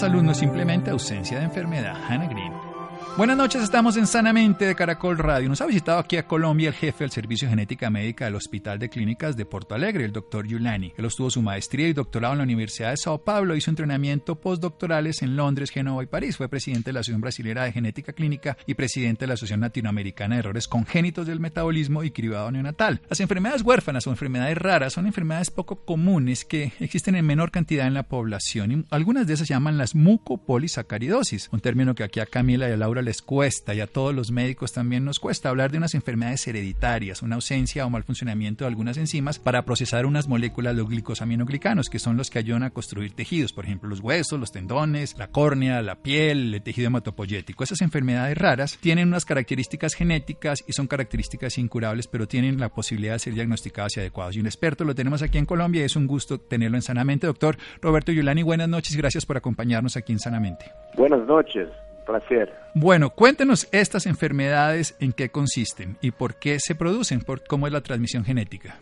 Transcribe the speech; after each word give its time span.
Salud 0.00 0.22
no 0.22 0.32
es 0.32 0.38
simplemente 0.38 0.90
ausencia 0.90 1.38
de 1.38 1.44
enfermedad. 1.44 1.94
Hannah 2.08 2.26
Green. 2.26 2.69
Buenas 3.16 3.36
noches, 3.36 3.62
estamos 3.62 3.96
en 3.96 4.06
Sanamente 4.06 4.64
de 4.64 4.74
Caracol 4.74 5.18
Radio. 5.18 5.48
Nos 5.48 5.60
ha 5.60 5.66
visitado 5.66 5.98
aquí 5.98 6.16
a 6.16 6.26
Colombia 6.26 6.68
el 6.68 6.74
jefe 6.74 7.04
del 7.04 7.10
Servicio 7.10 7.48
Genética 7.48 7.90
Médica 7.90 8.24
del 8.24 8.36
Hospital 8.36 8.78
de 8.78 8.88
Clínicas 8.88 9.36
de 9.36 9.44
Porto 9.44 9.74
Alegre, 9.74 10.04
el 10.04 10.12
doctor 10.12 10.46
Yulani. 10.46 10.94
Él 10.96 11.04
obtuvo 11.04 11.28
su 11.28 11.42
maestría 11.42 11.88
y 11.88 11.92
doctorado 11.92 12.32
en 12.32 12.38
la 12.38 12.44
Universidad 12.44 12.90
de 12.90 12.96
Sao 12.96 13.18
Paulo, 13.18 13.56
hizo 13.56 13.68
entrenamiento 13.68 14.36
postdoctorales 14.36 15.20
en 15.22 15.36
Londres, 15.36 15.70
Génova 15.70 16.02
y 16.02 16.06
París. 16.06 16.36
Fue 16.36 16.48
presidente 16.48 16.90
de 16.90 16.92
la 16.94 17.00
Asociación 17.00 17.20
Brasilera 17.20 17.64
de 17.64 17.72
Genética 17.72 18.12
Clínica 18.12 18.56
y 18.66 18.74
presidente 18.74 19.24
de 19.24 19.26
la 19.26 19.34
Asociación 19.34 19.60
Latinoamericana 19.60 20.36
de 20.36 20.38
Errores 20.38 20.68
Congénitos 20.68 21.26
del 21.26 21.40
Metabolismo 21.40 22.04
y 22.04 22.12
Cribado 22.12 22.50
Neonatal. 22.50 23.02
Las 23.10 23.20
enfermedades 23.20 23.62
huérfanas 23.62 24.06
o 24.06 24.10
enfermedades 24.10 24.56
raras 24.56 24.94
son 24.94 25.06
enfermedades 25.06 25.50
poco 25.50 25.84
comunes 25.84 26.46
que 26.46 26.72
existen 26.80 27.16
en 27.16 27.26
menor 27.26 27.50
cantidad 27.50 27.86
en 27.86 27.94
la 27.94 28.04
población 28.04 28.72
y 28.72 28.84
algunas 28.90 29.26
de 29.26 29.34
esas 29.34 29.48
se 29.48 29.54
llaman 29.54 29.78
las 29.78 29.94
mucopolisacaridosis, 29.94 31.48
un 31.52 31.60
término 31.60 31.94
que 31.94 32.04
aquí 32.04 32.20
a 32.20 32.26
Camila 32.26 32.68
y 32.68 32.72
a 32.72 32.76
Laura 32.76 32.99
les 33.02 33.22
cuesta 33.22 33.74
y 33.74 33.80
a 33.80 33.86
todos 33.86 34.14
los 34.14 34.30
médicos 34.30 34.72
también 34.72 35.04
nos 35.04 35.18
cuesta 35.18 35.48
hablar 35.48 35.70
de 35.70 35.78
unas 35.78 35.94
enfermedades 35.94 36.46
hereditarias, 36.46 37.22
una 37.22 37.36
ausencia 37.36 37.86
o 37.86 37.90
mal 37.90 38.04
funcionamiento 38.04 38.64
de 38.64 38.68
algunas 38.68 38.96
enzimas 38.96 39.38
para 39.38 39.64
procesar 39.64 40.06
unas 40.06 40.28
moléculas 40.28 40.76
de 40.76 40.82
glicosaminoglicanos, 40.82 41.88
que 41.88 41.98
son 41.98 42.16
los 42.16 42.30
que 42.30 42.38
ayudan 42.38 42.62
a 42.62 42.70
construir 42.70 43.12
tejidos, 43.12 43.52
por 43.52 43.64
ejemplo, 43.64 43.88
los 43.88 44.00
huesos, 44.00 44.38
los 44.38 44.52
tendones, 44.52 45.16
la 45.18 45.28
córnea, 45.28 45.82
la 45.82 45.96
piel, 45.96 46.54
el 46.54 46.62
tejido 46.62 46.88
hematopoyético. 46.88 47.64
Esas 47.64 47.80
enfermedades 47.82 48.36
raras 48.36 48.78
tienen 48.80 49.08
unas 49.08 49.24
características 49.24 49.94
genéticas 49.94 50.64
y 50.66 50.72
son 50.72 50.86
características 50.86 51.58
incurables, 51.58 52.06
pero 52.06 52.28
tienen 52.28 52.58
la 52.58 52.68
posibilidad 52.68 53.14
de 53.14 53.18
ser 53.18 53.34
diagnosticadas 53.34 53.96
y 53.96 54.00
adecuadas. 54.00 54.36
Y 54.36 54.40
un 54.40 54.46
experto 54.46 54.84
lo 54.84 54.94
tenemos 54.94 55.22
aquí 55.22 55.38
en 55.38 55.46
Colombia 55.46 55.82
y 55.82 55.84
es 55.84 55.96
un 55.96 56.06
gusto 56.06 56.38
tenerlo 56.38 56.76
en 56.76 56.82
Sanamente. 56.82 57.26
Doctor 57.26 57.56
Roberto 57.80 58.12
Yulani, 58.12 58.42
buenas 58.42 58.68
noches 58.68 58.94
y 58.94 58.98
gracias 58.98 59.26
por 59.26 59.36
acompañarnos 59.36 59.96
aquí 59.96 60.12
en 60.12 60.18
Sanamente. 60.18 60.66
Buenas 60.96 61.26
noches 61.26 61.68
placer. 62.10 62.52
Bueno, 62.74 63.10
cuéntenos 63.10 63.68
estas 63.72 64.06
enfermedades 64.06 64.96
en 65.00 65.12
qué 65.12 65.28
consisten 65.28 65.96
y 66.00 66.10
por 66.10 66.38
qué 66.38 66.58
se 66.58 66.74
producen, 66.74 67.20
por 67.20 67.44
cómo 67.46 67.66
es 67.66 67.72
la 67.72 67.80
transmisión 67.80 68.24
genética. 68.24 68.78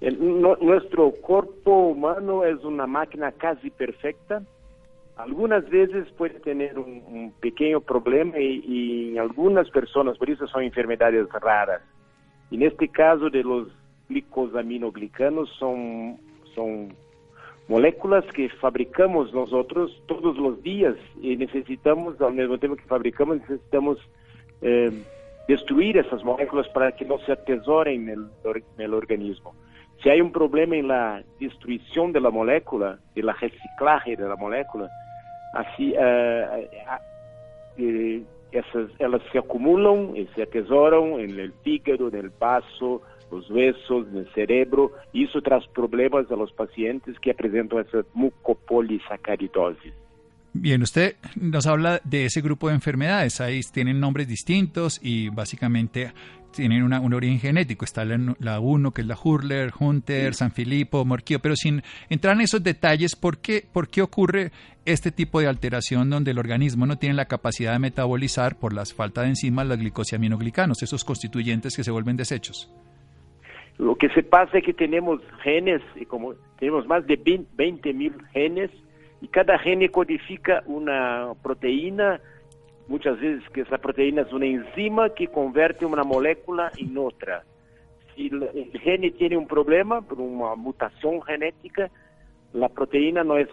nuestro 0.00 1.10
cuerpo 1.10 1.88
humano 1.88 2.44
es 2.44 2.62
una 2.64 2.86
máquina 2.86 3.32
casi 3.32 3.70
perfecta. 3.70 4.42
Algunas 5.16 5.68
veces 5.68 6.06
puede 6.16 6.38
tener 6.40 6.78
un, 6.78 7.32
pequeño 7.40 7.80
problema 7.80 8.38
y, 8.38 8.62
y, 8.64 9.10
en 9.12 9.18
algunas 9.18 9.68
personas, 9.70 10.16
por 10.16 10.30
eso 10.30 10.46
son 10.46 10.62
enfermedades 10.62 11.26
raras. 11.40 11.82
En 12.52 12.62
este 12.62 12.88
caso 12.88 13.28
de 13.28 13.42
los 13.42 13.68
glicosaminoglicanos 14.08 15.50
son, 15.58 16.18
son 16.54 16.94
moléculas 17.68 18.24
que 18.32 18.48
fabricamos 18.48 19.32
nosotros 19.32 20.02
todos 20.06 20.36
los 20.38 20.62
días 20.62 20.96
y 21.20 21.36
necesitamos, 21.36 22.20
al 22.20 22.32
mismo 22.32 22.58
tiempo 22.58 22.76
que 22.76 22.84
fabricamos, 22.84 23.40
necesitamos 23.40 23.98
eh, 24.62 24.90
destruir 25.46 25.98
esas 25.98 26.24
moléculas 26.24 26.66
para 26.68 26.92
que 26.92 27.04
no 27.04 27.18
se 27.20 27.32
atesoren 27.32 28.08
en 28.08 28.30
el, 28.78 28.94
organismo. 28.94 29.54
Si 30.02 30.08
hay 30.08 30.20
un 30.20 30.32
problema 30.32 30.76
en 30.76 30.88
la 30.88 31.22
destrucción 31.38 32.12
de 32.12 32.20
la 32.20 32.30
molécula, 32.30 32.98
de 33.14 33.22
la 33.22 33.34
reciclaje 33.34 34.16
de 34.16 34.28
la 34.28 34.36
molécula, 34.36 34.88
así 35.52 35.94
eh, 35.98 36.68
eh, 37.76 38.22
elas 38.98 39.22
se 39.30 39.38
acumulan 39.38 40.16
y 40.16 40.26
se 40.34 40.42
atesoran 40.42 41.20
en 41.20 41.38
el 41.38 41.52
hígado, 41.64 42.08
en 42.08 42.14
el 42.14 42.30
vaso, 42.30 43.02
los 43.30 43.50
huesos, 43.50 44.06
el 44.14 44.28
cerebro, 44.34 44.92
y 45.12 45.24
eso 45.24 45.40
trae 45.40 45.60
problemas 45.74 46.30
a 46.30 46.36
los 46.36 46.52
pacientes 46.52 47.18
que 47.20 47.34
presentan 47.34 47.80
esa 47.80 48.04
mucopolisacaridosis. 48.14 49.92
Bien, 50.54 50.82
usted 50.82 51.16
nos 51.36 51.66
habla 51.66 52.00
de 52.04 52.24
ese 52.24 52.40
grupo 52.40 52.68
de 52.68 52.74
enfermedades. 52.74 53.40
Ahí 53.40 53.60
tienen 53.72 54.00
nombres 54.00 54.26
distintos 54.26 54.98
y 55.02 55.28
básicamente 55.28 56.12
tienen 56.52 56.82
una, 56.82 57.00
un 57.00 57.14
origen 57.14 57.38
genético. 57.38 57.84
Está 57.84 58.04
la 58.04 58.60
1, 58.60 58.92
que 58.92 59.02
es 59.02 59.06
la 59.06 59.18
Hurler, 59.22 59.72
Hunter, 59.78 60.34
San 60.34 60.50
Filipo, 60.50 61.04
Morquillo, 61.04 61.40
pero 61.40 61.54
sin 61.54 61.82
entrar 62.08 62.34
en 62.34 62.40
esos 62.42 62.62
detalles, 62.62 63.14
¿por 63.14 63.38
qué, 63.38 63.64
¿por 63.72 63.88
qué 63.88 64.02
ocurre 64.02 64.50
este 64.84 65.12
tipo 65.12 65.40
de 65.40 65.46
alteración 65.46 66.08
donde 66.10 66.30
el 66.30 66.38
organismo 66.38 66.86
no 66.86 66.98
tiene 66.98 67.14
la 67.14 67.26
capacidad 67.26 67.72
de 67.72 67.78
metabolizar 67.78 68.58
por 68.58 68.72
la 68.72 68.84
falta 68.86 69.22
de 69.22 69.28
enzimas 69.28 69.66
los 69.66 69.78
glicosiaminoglicanos, 69.78 70.82
esos 70.82 71.04
constituyentes 71.04 71.76
que 71.76 71.84
se 71.84 71.90
vuelven 71.90 72.16
desechos? 72.16 72.70
Lo 73.78 73.94
que 73.94 74.08
se 74.10 74.24
pasa 74.24 74.58
es 74.58 74.64
que 74.64 74.74
tenemos 74.74 75.20
genes, 75.42 75.80
como 76.08 76.34
tenemos 76.58 76.86
más 76.86 77.06
de 77.06 77.44
20 77.54 77.92
mil 77.92 78.12
genes, 78.32 78.70
y 79.20 79.28
cada 79.28 79.58
gene 79.58 79.88
codifica 79.88 80.62
una 80.66 81.32
proteína, 81.42 82.20
muchas 82.88 83.20
veces 83.20 83.48
que 83.50 83.62
esa 83.62 83.78
proteína 83.78 84.22
es 84.22 84.32
una 84.32 84.46
enzima 84.46 85.10
que 85.10 85.28
convierte 85.28 85.86
una 85.86 86.02
molécula 86.02 86.72
en 86.76 86.98
otra. 86.98 87.44
Si 88.14 88.26
el, 88.26 88.72
gene 88.80 89.12
tiene 89.12 89.36
un 89.36 89.46
problema 89.46 90.00
por 90.02 90.20
una 90.20 90.56
mutación 90.56 91.22
genética, 91.22 91.88
la 92.52 92.68
proteína 92.68 93.22
no 93.22 93.38
es, 93.38 93.48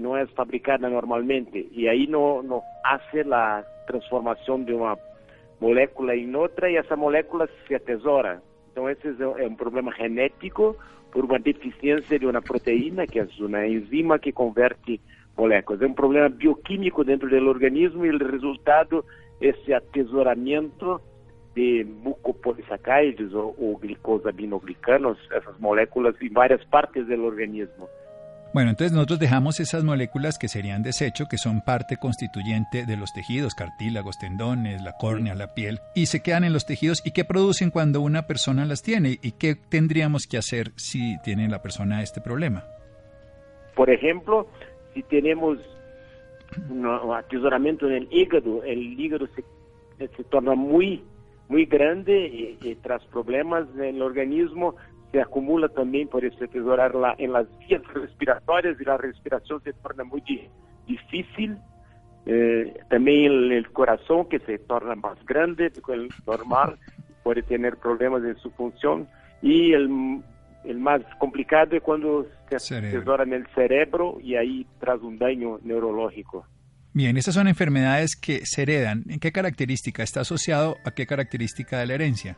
no 0.00 0.16
es 0.16 0.30
fabricada 0.30 0.88
normalmente 0.88 1.68
y 1.70 1.86
ahí 1.86 2.06
no, 2.06 2.42
no 2.42 2.62
hace 2.82 3.22
la 3.24 3.64
transformación 3.86 4.64
de 4.64 4.74
una 4.74 4.96
molécula 5.60 6.14
en 6.14 6.34
otra 6.34 6.70
y 6.70 6.76
esa 6.76 6.96
molécula 6.96 7.48
se 7.66 7.76
atesora. 7.76 8.40
Então, 8.78 8.88
esse 8.88 9.20
é 9.20 9.46
um 9.48 9.56
problema 9.56 9.92
genético 9.92 10.76
por 11.10 11.24
uma 11.24 11.40
deficiência 11.40 12.16
de 12.16 12.24
uma 12.24 12.40
proteína, 12.40 13.08
que 13.08 13.18
é 13.18 13.26
uma 13.40 13.66
enzima 13.66 14.20
que 14.20 14.30
converte 14.30 15.00
moléculas. 15.36 15.82
É 15.82 15.86
um 15.86 15.94
problema 15.94 16.28
bioquímico 16.28 17.02
dentro 17.02 17.28
do 17.28 17.48
organismo 17.48 18.06
e 18.06 18.10
o 18.10 18.30
resultado 18.30 19.04
é 19.40 19.48
esse 19.48 19.74
atesouramento 19.74 21.00
de 21.56 21.84
mucopolisacáridos 22.04 23.34
ou, 23.34 23.52
ou 23.58 23.80
essas 25.32 25.58
moléculas 25.58 26.14
em 26.22 26.28
várias 26.28 26.62
partes 26.66 27.04
do 27.04 27.24
organismo. 27.24 27.88
Bueno, 28.54 28.70
entonces 28.70 28.92
nosotros 28.92 29.18
dejamos 29.18 29.60
esas 29.60 29.84
moléculas 29.84 30.38
que 30.38 30.48
serían 30.48 30.82
desecho, 30.82 31.26
que 31.26 31.36
son 31.36 31.60
parte 31.60 31.98
constituyente 31.98 32.86
de 32.86 32.96
los 32.96 33.12
tejidos, 33.12 33.54
cartílagos, 33.54 34.18
tendones, 34.18 34.82
la 34.82 34.94
córnea, 34.94 35.34
la 35.34 35.52
piel, 35.52 35.80
y 35.94 36.06
se 36.06 36.22
quedan 36.22 36.44
en 36.44 36.54
los 36.54 36.64
tejidos 36.64 37.02
y 37.04 37.10
qué 37.12 37.24
producen 37.24 37.70
cuando 37.70 38.00
una 38.00 38.26
persona 38.26 38.64
las 38.64 38.82
tiene 38.82 39.18
y 39.22 39.32
qué 39.32 39.54
tendríamos 39.54 40.26
que 40.26 40.38
hacer 40.38 40.72
si 40.76 41.18
tiene 41.22 41.48
la 41.48 41.60
persona 41.60 42.02
este 42.02 42.22
problema. 42.22 42.64
Por 43.74 43.90
ejemplo, 43.90 44.48
si 44.94 45.02
tenemos 45.02 45.58
un 46.70 46.86
atesoramiento 47.14 47.86
en 47.86 47.92
el 47.92 48.08
hígado, 48.10 48.64
el 48.64 48.98
hígado 48.98 49.28
se, 49.36 50.08
se 50.08 50.24
torna 50.24 50.54
muy 50.54 51.04
muy 51.48 51.64
grande 51.64 52.28
y, 52.28 52.58
y 52.62 52.74
tras 52.76 53.04
problemas 53.06 53.66
en 53.74 53.96
el 53.96 54.02
organismo 54.02 54.76
se 55.10 55.18
acumula 55.18 55.68
também 55.68 56.06
por 56.06 56.22
esse 56.22 56.46
tesorar 56.48 56.94
lá 56.94 57.14
em 57.18 57.28
las 57.28 57.46
vías 57.66 57.82
respiratórias 57.94 58.78
e 58.80 58.88
a 58.88 58.96
respiração 58.96 59.60
se 59.60 59.72
torna 59.74 60.04
muito 60.04 60.32
difícil. 60.86 61.56
Eh, 62.26 62.74
também 62.90 63.28
o 63.60 63.70
coração 63.72 64.24
que 64.24 64.38
se 64.40 64.58
torna 64.58 64.94
mais 64.96 65.22
grande 65.22 65.70
que 65.70 65.92
o 65.92 66.08
normal, 66.26 66.74
pode 67.22 67.42
ter 67.42 67.76
problemas 67.76 68.24
em 68.24 68.34
sua 68.40 68.50
função 68.52 69.06
e 69.42 69.74
o 69.76 70.22
mais 70.74 71.02
complicado 71.18 71.74
é 71.74 71.80
quando 71.80 72.26
se 72.58 72.80
tesora 72.80 73.24
no 73.24 73.48
cerebro 73.54 74.18
e 74.22 74.36
aí 74.36 74.66
traz 74.80 75.02
um 75.02 75.16
dano 75.16 75.58
neurológico. 75.62 76.44
Bien, 76.94 77.16
esas 77.16 77.34
son 77.34 77.46
enfermedades 77.48 78.16
que 78.16 78.44
se 78.44 78.62
heredan. 78.62 79.04
¿En 79.08 79.20
qué 79.20 79.30
característica 79.30 80.02
está 80.02 80.22
asociado 80.22 80.78
a 80.84 80.90
qué 80.90 81.06
característica 81.06 81.78
de 81.78 81.86
la 81.86 81.94
herencia? 81.94 82.36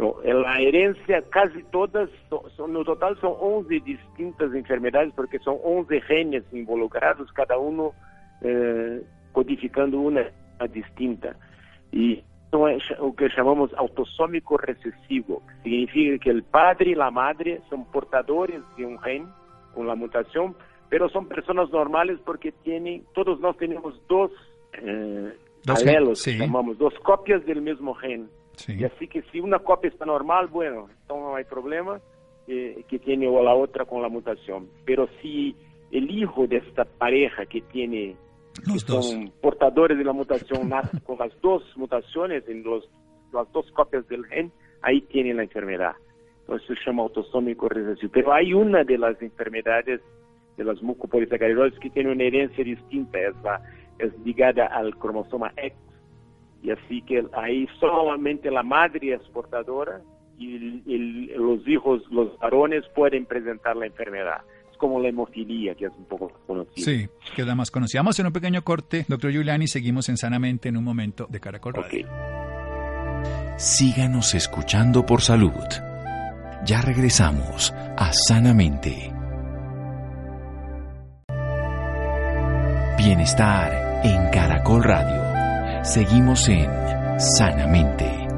No, 0.00 0.16
la 0.24 0.58
herencia 0.60 1.22
casi 1.28 1.62
todas, 1.64 2.08
son, 2.56 2.72
no 2.72 2.84
total 2.84 3.18
son 3.20 3.34
11 3.38 3.80
distintas 3.80 4.54
enfermedades 4.54 5.12
porque 5.14 5.38
son 5.40 5.58
11 5.62 6.00
genes 6.00 6.42
involucrados, 6.52 7.30
cada 7.34 7.58
uno 7.58 7.92
eh, 8.40 9.02
codificando 9.32 10.00
una 10.00 10.24
distinta. 10.72 11.36
Y 11.92 12.22
eso 12.48 12.68
es 12.68 12.82
lo 12.98 13.14
que 13.14 13.28
llamamos 13.36 13.74
autosómico 13.74 14.56
recesivo, 14.56 15.42
que 15.62 15.70
significa 15.70 16.24
que 16.24 16.30
el 16.30 16.44
padre 16.44 16.92
y 16.92 16.94
la 16.94 17.10
madre 17.10 17.60
son 17.68 17.84
portadores 17.90 18.62
de 18.78 18.86
un 18.86 18.98
gen 19.00 19.28
con 19.74 19.86
la 19.86 19.94
mutación, 19.94 20.56
pero 20.88 21.10
son 21.10 21.28
personas 21.28 21.70
normales 21.70 22.18
porque 22.24 22.52
tienen, 22.52 23.04
todos 23.14 23.38
nós 23.40 23.54
tenemos 23.58 24.00
dos, 24.08 24.30
eh, 24.72 25.36
alelos, 25.66 26.24
llamamos, 26.24 26.78
dos 26.78 26.94
copias 27.00 27.44
del 27.44 27.60
mismo 27.60 27.94
gen. 28.64 28.80
Y 28.80 28.84
así 28.84 29.08
que 29.08 29.22
si 29.32 29.40
una 29.40 29.58
copia 29.58 29.88
está 29.88 30.04
normal, 30.04 30.48
bueno, 30.48 30.88
entonces 30.90 31.24
no 31.24 31.36
hay 31.36 31.44
problema 31.44 32.00
eh, 32.46 32.84
que 32.88 32.98
tiene 32.98 33.28
o 33.28 33.42
la 33.42 33.54
otra 33.54 33.84
con 33.84 34.02
la 34.02 34.08
mutación. 34.08 34.68
Pero 34.84 35.08
si 35.20 35.54
el 35.90 36.10
hijo 36.10 36.46
de 36.46 36.58
esta 36.58 36.84
pareja 36.84 37.46
que 37.46 37.60
tiene 37.62 38.16
los 38.66 38.82
son 38.82 39.32
portadores 39.40 39.96
de 39.96 40.04
la 40.04 40.12
mutación 40.12 40.68
nace 40.68 41.00
con 41.00 41.18
las 41.18 41.32
dos 41.40 41.62
mutaciones 41.76 42.48
en 42.48 42.62
los, 42.62 42.88
las 43.32 43.50
dos 43.52 43.70
copias 43.72 44.06
del 44.08 44.24
gen, 44.26 44.52
ahí 44.82 45.00
tiene 45.02 45.34
la 45.34 45.42
enfermedad. 45.42 45.92
Entonces 46.40 46.78
se 46.78 46.90
llama 46.90 47.04
autosómico 47.04 47.68
recesivo. 47.68 48.10
Pero 48.12 48.32
hay 48.32 48.52
una 48.52 48.82
de 48.82 48.98
las 48.98 49.20
enfermedades 49.22 50.00
de 50.56 50.64
las 50.64 50.82
mucopolisacaridosis 50.82 51.78
que 51.78 51.90
tiene 51.90 52.12
una 52.12 52.24
herencia 52.24 52.64
distinta, 52.64 53.18
es, 53.18 53.34
la, 53.42 53.62
es 53.98 54.12
ligada 54.24 54.66
al 54.66 54.96
cromosoma 54.96 55.52
X. 55.56 55.72
Y 56.62 56.70
así 56.70 57.02
que 57.02 57.24
ahí 57.32 57.66
solamente 57.78 58.50
la 58.50 58.62
madre 58.62 59.14
es 59.14 59.22
portadora 59.28 60.00
y 60.38 61.28
los 61.36 61.66
hijos, 61.68 62.02
los 62.10 62.38
varones 62.38 62.84
pueden 62.94 63.26
presentar 63.26 63.76
la 63.76 63.86
enfermedad 63.86 64.38
Es 64.70 64.78
como 64.78 64.98
la 64.98 65.08
hemofilia, 65.08 65.74
que 65.74 65.86
es 65.86 65.92
un 65.96 66.06
poco 66.06 66.32
conocida. 66.46 66.84
Sí, 66.84 67.08
queda 67.36 67.54
más 67.54 67.70
conocida. 67.70 68.00
Vamos 68.00 68.18
a 68.18 68.26
un 68.26 68.32
pequeño 68.32 68.62
corte, 68.62 69.04
doctor 69.06 69.32
Giuliani, 69.32 69.66
seguimos 69.68 70.08
en 70.08 70.16
Sanamente 70.16 70.70
en 70.70 70.76
un 70.76 70.84
momento 70.84 71.26
de 71.28 71.40
Caracol 71.40 71.74
Radio. 71.74 72.06
Síganos 73.56 74.34
escuchando 74.34 75.04
por 75.04 75.20
salud. 75.20 75.52
Ya 76.64 76.80
regresamos 76.80 77.72
a 77.96 78.10
Sanamente. 78.12 79.12
Bienestar 82.96 84.02
en 84.04 84.30
Caracol 84.30 84.82
Radio. 84.82 85.29
Seguimos 85.82 86.46
en 86.48 86.68
Sanamente. 87.18 88.29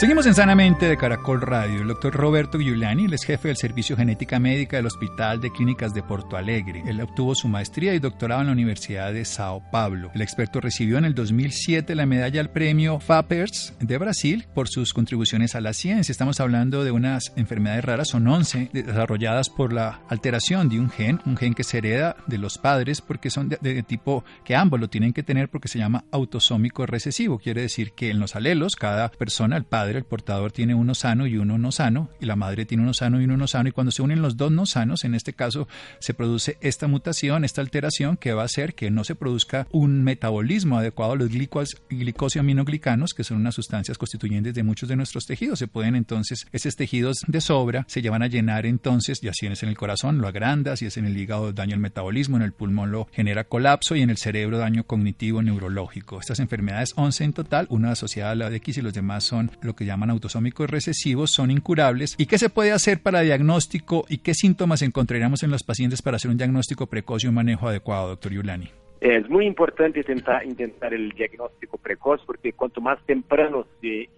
Seguimos 0.00 0.24
en 0.24 0.34
Sanamente 0.34 0.86
de 0.86 0.96
Caracol 0.96 1.42
Radio. 1.42 1.82
El 1.82 1.88
doctor 1.88 2.14
Roberto 2.14 2.58
Giuliani, 2.58 3.04
es 3.12 3.22
jefe 3.22 3.48
del 3.48 3.58
Servicio 3.58 3.98
Genética 3.98 4.38
Médica 4.38 4.78
del 4.78 4.86
Hospital 4.86 5.42
de 5.42 5.52
Clínicas 5.52 5.92
de 5.92 6.02
Porto 6.02 6.38
Alegre. 6.38 6.82
Él 6.86 7.02
obtuvo 7.02 7.34
su 7.34 7.48
maestría 7.48 7.92
y 7.92 7.98
doctorado 7.98 8.40
en 8.40 8.46
la 8.46 8.54
Universidad 8.54 9.12
de 9.12 9.26
Sao 9.26 9.62
Paulo. 9.70 10.10
El 10.14 10.22
experto 10.22 10.58
recibió 10.58 10.96
en 10.96 11.04
el 11.04 11.14
2007 11.14 11.94
la 11.94 12.06
medalla 12.06 12.40
al 12.40 12.48
premio 12.48 12.98
FAPERS 12.98 13.74
de 13.78 13.98
Brasil 13.98 14.46
por 14.54 14.68
sus 14.68 14.94
contribuciones 14.94 15.54
a 15.54 15.60
la 15.60 15.74
ciencia. 15.74 16.12
Estamos 16.12 16.40
hablando 16.40 16.82
de 16.82 16.92
unas 16.92 17.34
enfermedades 17.36 17.84
raras, 17.84 18.08
son 18.08 18.26
11, 18.26 18.70
desarrolladas 18.72 19.50
por 19.50 19.74
la 19.74 20.00
alteración 20.08 20.70
de 20.70 20.80
un 20.80 20.88
gen, 20.88 21.20
un 21.26 21.36
gen 21.36 21.52
que 21.52 21.62
se 21.62 21.76
hereda 21.76 22.16
de 22.26 22.38
los 22.38 22.56
padres 22.56 23.02
porque 23.02 23.28
son 23.28 23.50
de 23.50 23.82
tipo 23.82 24.24
que 24.46 24.56
ambos 24.56 24.80
lo 24.80 24.88
tienen 24.88 25.12
que 25.12 25.22
tener 25.22 25.50
porque 25.50 25.68
se 25.68 25.78
llama 25.78 26.06
autosómico 26.10 26.86
recesivo. 26.86 27.38
Quiere 27.38 27.60
decir 27.60 27.92
que 27.92 28.08
en 28.08 28.18
los 28.18 28.34
alelos, 28.34 28.76
cada 28.76 29.10
persona, 29.10 29.58
el 29.58 29.64
padre, 29.64 29.89
el 29.98 30.04
portador 30.04 30.52
tiene 30.52 30.74
uno 30.74 30.94
sano 30.94 31.26
y 31.26 31.36
uno 31.36 31.58
no 31.58 31.72
sano, 31.72 32.10
y 32.20 32.26
la 32.26 32.36
madre 32.36 32.66
tiene 32.66 32.82
uno 32.82 32.94
sano 32.94 33.20
y 33.20 33.24
uno 33.24 33.36
no 33.36 33.46
sano, 33.46 33.68
y 33.68 33.72
cuando 33.72 33.90
se 33.90 34.02
unen 34.02 34.22
los 34.22 34.36
dos 34.36 34.52
no 34.52 34.66
sanos, 34.66 35.04
en 35.04 35.14
este 35.14 35.32
caso 35.32 35.68
se 35.98 36.14
produce 36.14 36.58
esta 36.60 36.88
mutación, 36.88 37.44
esta 37.44 37.60
alteración 37.60 38.16
que 38.16 38.32
va 38.32 38.42
a 38.42 38.46
hacer 38.46 38.74
que 38.74 38.90
no 38.90 39.04
se 39.04 39.14
produzca 39.14 39.66
un 39.70 40.02
metabolismo 40.02 40.78
adecuado 40.78 41.12
a 41.12 41.16
los 41.16 41.30
glicosio-aminoglicanos, 41.30 43.14
que 43.14 43.24
son 43.24 43.38
unas 43.38 43.54
sustancias 43.54 43.98
constituyentes 43.98 44.54
de 44.54 44.62
muchos 44.62 44.88
de 44.88 44.96
nuestros 44.96 45.26
tejidos. 45.26 45.58
Se 45.58 45.68
pueden 45.68 45.96
entonces, 45.96 46.46
esos 46.52 46.76
tejidos 46.76 47.22
de 47.26 47.40
sobra 47.40 47.84
se 47.88 48.02
llevan 48.02 48.22
a 48.22 48.26
llenar 48.26 48.66
entonces, 48.66 49.20
ya 49.20 49.32
si 49.32 49.46
es 49.46 49.62
en 49.62 49.68
el 49.68 49.76
corazón, 49.76 50.18
lo 50.18 50.28
agranda, 50.28 50.76
si 50.76 50.86
es 50.86 50.96
en 50.96 51.06
el 51.06 51.16
hígado, 51.16 51.52
daño 51.52 51.74
al 51.74 51.80
metabolismo, 51.80 52.36
en 52.36 52.42
el 52.42 52.52
pulmón 52.52 52.92
lo 52.92 53.08
genera 53.12 53.44
colapso 53.44 53.96
y 53.96 54.02
en 54.02 54.10
el 54.10 54.16
cerebro 54.16 54.58
daño 54.58 54.84
cognitivo 54.84 55.42
neurológico. 55.42 56.20
Estas 56.20 56.40
enfermedades 56.40 56.92
11 56.96 57.24
en 57.24 57.32
total, 57.32 57.66
una 57.70 57.92
asociada 57.92 58.32
a 58.32 58.34
la 58.34 58.50
de 58.50 58.56
X 58.56 58.78
y 58.78 58.82
los 58.82 58.94
demás 58.94 59.24
son 59.24 59.50
lo 59.62 59.74
que 59.74 59.79
llaman 59.84 60.10
autosómicos 60.10 60.68
recesivos, 60.70 61.30
son 61.30 61.50
incurables. 61.50 62.14
¿Y 62.18 62.26
qué 62.26 62.38
se 62.38 62.50
puede 62.50 62.72
hacer 62.72 63.02
para 63.02 63.20
diagnóstico 63.20 64.04
y 64.08 64.18
qué 64.18 64.34
síntomas 64.34 64.82
encontraríamos 64.82 65.42
en 65.42 65.50
los 65.50 65.62
pacientes 65.62 66.02
para 66.02 66.16
hacer 66.16 66.30
un 66.30 66.36
diagnóstico 66.36 66.86
precoz 66.86 67.24
y 67.24 67.28
un 67.28 67.34
manejo 67.34 67.68
adecuado, 67.68 68.08
doctor 68.08 68.32
Yulani? 68.32 68.70
Es 69.00 69.28
muy 69.30 69.46
importante 69.46 70.00
intentar, 70.00 70.44
intentar 70.44 70.92
el 70.92 71.10
diagnóstico 71.12 71.78
precoz 71.78 72.20
porque 72.26 72.52
cuanto 72.52 72.80
más 72.80 72.98
temprano 73.06 73.66
se, 73.80 74.10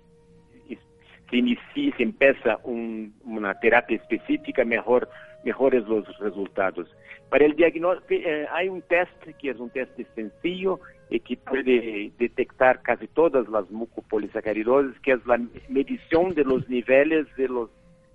se 1.30 1.36
inicia, 1.36 1.96
se 1.96 2.02
empieza 2.02 2.58
una 2.64 3.54
terapia 3.60 3.96
específica, 3.96 4.64
mejor, 4.64 5.08
mejores 5.44 5.84
los 5.86 6.04
resultados. 6.18 6.88
Para 7.30 7.46
el 7.46 7.54
diagnóstico 7.54 8.28
eh, 8.28 8.46
hay 8.52 8.68
un 8.68 8.82
test 8.82 9.10
que 9.40 9.50
es 9.50 9.58
un 9.58 9.70
test 9.70 9.98
sencillo 10.14 10.80
y 11.12 11.20
que 11.20 11.36
puede 11.36 12.10
detectar 12.18 12.80
casi 12.80 13.06
todas 13.06 13.46
las 13.48 13.70
mucopolisacaridosis, 13.70 14.98
que 15.00 15.12
es 15.12 15.26
la 15.26 15.38
medición 15.68 16.34
de 16.34 16.42
los 16.42 16.66
niveles 16.70 17.26
de 17.36 17.48
los 17.48 17.68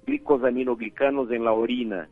glicosaminoglicanos 0.07 1.29
en 1.29 1.45
la 1.45 1.53
orina. 1.53 2.09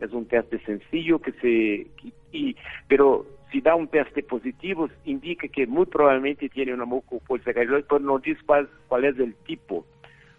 Es 0.00 0.10
un 0.12 0.26
test 0.26 0.50
sencillo 0.64 1.18
que 1.18 1.32
se... 1.32 1.86
Y, 2.32 2.56
pero 2.88 3.26
si 3.50 3.60
da 3.60 3.74
un 3.74 3.88
test 3.88 4.18
positivo, 4.26 4.88
indica 5.04 5.46
que 5.48 5.66
muy 5.66 5.84
probablemente 5.84 6.48
tiene 6.48 6.72
una 6.72 6.86
mucopolisacaridosis, 6.86 7.84
pero 7.86 8.00
no 8.00 8.18
dice 8.18 8.40
cuál, 8.46 9.04
es 9.04 9.18
el 9.18 9.34
tipo. 9.44 9.84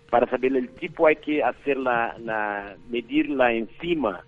Para 0.10 0.28
saber 0.28 0.56
el 0.56 0.70
tipo 0.70 1.06
hay 1.06 1.18
que 1.18 1.44
hacer 1.44 1.78
la, 1.78 2.76
medir 2.90 3.30
la 3.30 3.54
enzima, 3.54 4.26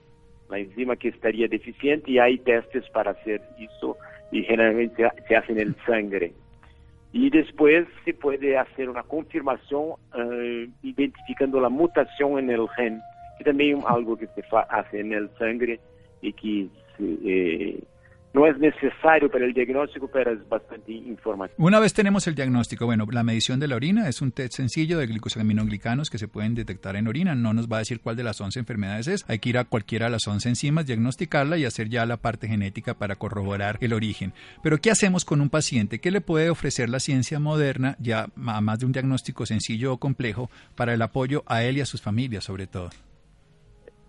la 0.48 0.60
enzima 0.60 0.96
que 0.96 1.08
estaría 1.08 1.48
deficiente 1.48 2.12
y 2.12 2.20
hay 2.20 2.38
testes 2.38 2.88
para 2.92 3.12
hacer 3.12 3.42
eso 3.58 3.98
y 4.32 4.44
generalmente 4.44 5.08
se 5.28 5.36
hace 5.36 5.52
en 5.52 5.60
el 5.60 5.76
sangre. 5.86 6.34
Y 7.14 7.30
después 7.30 7.88
se 8.04 8.14
puede 8.14 8.58
hacer 8.58 8.90
una 8.90 9.04
confirmación 9.04 9.92
uh, 9.92 10.72
identificando 10.84 11.62
la 11.62 11.70
mutación 11.70 12.40
en 12.40 12.50
el 12.50 12.68
gen, 12.76 13.00
que 13.38 13.46
también 13.46 13.80
es 13.80 13.86
algo 13.86 14.18
que 14.18 14.28
se 14.28 14.44
hace 14.70 15.00
en 15.00 15.14
el 15.14 15.30
sangre 15.38 15.80
y 16.22 16.34
que 16.34 16.68
eh, 17.00 17.80
no 18.36 18.46
es 18.46 18.60
necesario 18.60 19.32
para 19.32 19.46
el 19.46 19.54
diagnóstico, 19.54 20.10
pero 20.12 20.34
es 20.34 20.48
bastante 20.50 20.92
informativo. 20.92 21.66
Una 21.66 21.80
vez 21.80 21.94
tenemos 21.94 22.28
el 22.28 22.36
diagnóstico, 22.36 22.86
bueno, 22.86 23.08
la 23.10 23.24
medición 23.24 23.62
de 23.62 23.70
la 23.70 23.78
orina 23.78 24.10
es 24.10 24.22
un 24.22 24.34
test 24.34 24.56
sencillo 24.56 25.00
de 25.00 25.08
glicosaminoglicanos 25.08 26.10
que 26.10 26.18
se 26.18 26.28
pueden 26.28 26.54
detectar 26.54 26.98
en 26.98 27.08
orina. 27.08 27.34
No 27.34 27.54
nos 27.54 27.70
va 27.70 27.78
a 27.78 27.80
decir 27.80 28.02
cuál 28.02 28.18
de 28.18 28.24
las 28.24 28.42
11 28.42 28.60
enfermedades 28.60 29.08
es. 29.08 29.26
Hay 29.30 29.40
que 29.40 29.50
ir 29.50 29.58
a 29.58 29.64
cualquiera 29.64 30.08
de 30.08 30.12
las 30.12 30.28
11 30.28 30.50
enzimas, 30.50 30.86
diagnosticarla 30.86 31.58
y 31.58 31.64
hacer 31.64 31.88
ya 31.88 32.06
la 32.06 32.18
parte 32.18 32.50
genética 32.50 32.94
para 32.94 33.16
corroborar 33.16 33.78
el 33.80 33.94
origen. 33.94 34.34
Pero 34.62 34.80
¿qué 34.80 34.92
hacemos 34.92 35.24
con 35.24 35.40
un 35.40 35.50
paciente? 35.50 36.00
¿Qué 36.00 36.12
le 36.12 36.20
puede 36.20 36.50
ofrecer 36.50 36.90
la 36.90 37.00
ciencia 37.00 37.40
moderna, 37.40 37.96
ya 38.00 38.28
más 38.36 38.80
de 38.80 38.86
un 38.86 38.92
diagnóstico 38.92 39.46
sencillo 39.46 39.94
o 39.94 39.98
complejo, 39.98 40.50
para 40.76 40.94
el 40.94 41.02
apoyo 41.02 41.44
a 41.48 41.64
él 41.64 41.78
y 41.78 41.82
a 41.82 41.86
sus 41.86 42.02
familias 42.02 42.44
sobre 42.44 42.68
todo? 42.68 42.90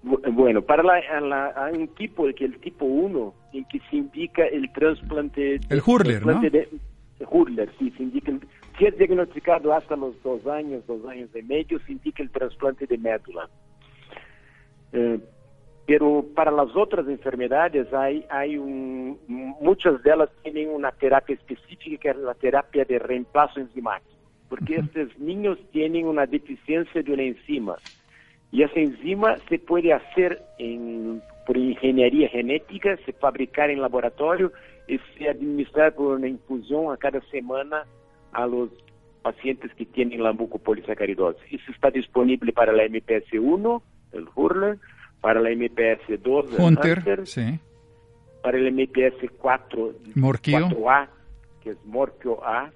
Bueno, 0.03 0.63
para 0.63 0.83
la, 0.83 1.53
hay 1.57 1.77
un 1.77 1.89
tipo, 1.89 2.27
que 2.35 2.45
el 2.45 2.59
tipo 2.61 2.85
1, 2.85 3.35
en 3.55 3.65
que 3.65 3.81
se 3.91 3.97
indica 3.97 4.47
el 4.47 4.71
trasplante... 4.73 5.59
El 5.69 5.83
Hurler, 5.85 6.25
¿no? 6.25 6.41
De, 6.41 6.69
Hurler, 7.29 7.71
sí, 7.79 7.93
se 7.97 8.05
indica... 8.05 8.33
si 8.79 8.85
es 8.85 8.97
diagnosticado 8.99 9.73
hasta 9.73 9.97
los 9.97 10.23
dos 10.23 10.47
años, 10.47 10.87
dos 10.87 11.05
años 11.07 11.31
y 11.35 11.43
medio, 11.43 11.81
se 11.81 11.93
indica 11.93 12.23
el 12.23 12.31
trasplante 12.31 12.87
de 12.87 12.99
médula. 12.99 13.49
Eh, 14.93 15.19
pero 15.87 16.25
para 16.35 16.51
las 16.51 16.75
otras 16.75 17.07
enfermedades 17.09 17.93
hay, 17.95 18.25
hay 18.29 18.59
un, 18.59 19.19
muchas 19.61 20.03
de 20.03 20.13
ellas 20.13 20.29
tienen 20.43 20.69
una 20.69 20.91
terapia 20.91 21.35
específica 21.35 22.03
que 22.03 22.11
es 22.11 22.17
la 22.17 22.35
terapia 22.35 22.85
de 22.85 22.99
reemplazo 22.99 23.61
enzimático, 23.61 24.11
porque 24.49 24.77
estos 24.77 25.17
niños 25.19 25.59
tienen 25.71 26.07
una 26.07 26.27
deficiencia 26.27 27.03
de 27.03 27.13
una 27.13 27.23
enzima 27.23 27.77
y 28.57 28.63
esa 28.63 28.81
enzima 28.81 29.37
se 29.51 29.59
puede 29.59 29.93
hacer 29.93 30.43
en, 30.59 31.21
por 31.47 31.59
ingeniería 31.59 32.27
genética, 32.31 32.97
se 33.05 33.13
fabricar 33.13 33.69
en 33.69 33.83
laboratorio 33.83 34.51
y 34.89 34.99
se 35.19 35.29
administrar 35.29 35.95
por 35.95 36.17
una 36.17 36.27
infusión 36.27 36.91
a 36.91 36.97
cada 36.97 37.21
semana 37.31 37.85
a 38.33 38.47
los 38.47 38.71
pacientes 39.21 39.71
que 39.75 39.85
tienen 39.85 40.23
la 40.23 40.33
mucopolisacaridosis. 40.33 41.43
Eso 41.53 41.71
está 41.71 41.91
disponible 41.91 42.51
para 42.55 42.73
la 42.73 42.85
MPS1, 42.85 43.83
el 44.13 44.27
Hurler, 44.35 44.79
para 45.21 45.41
la 45.41 45.51
MPS2, 45.51 46.55
el 46.55 46.65
Hunter, 46.65 47.27
sí. 47.27 47.59
para 48.43 48.57
el 48.57 48.75
MPS4, 48.75 49.93
4A, 50.15 51.09
que 51.63 51.71
es 51.73 51.85
Morquio 51.85 52.43
A, 52.43 52.71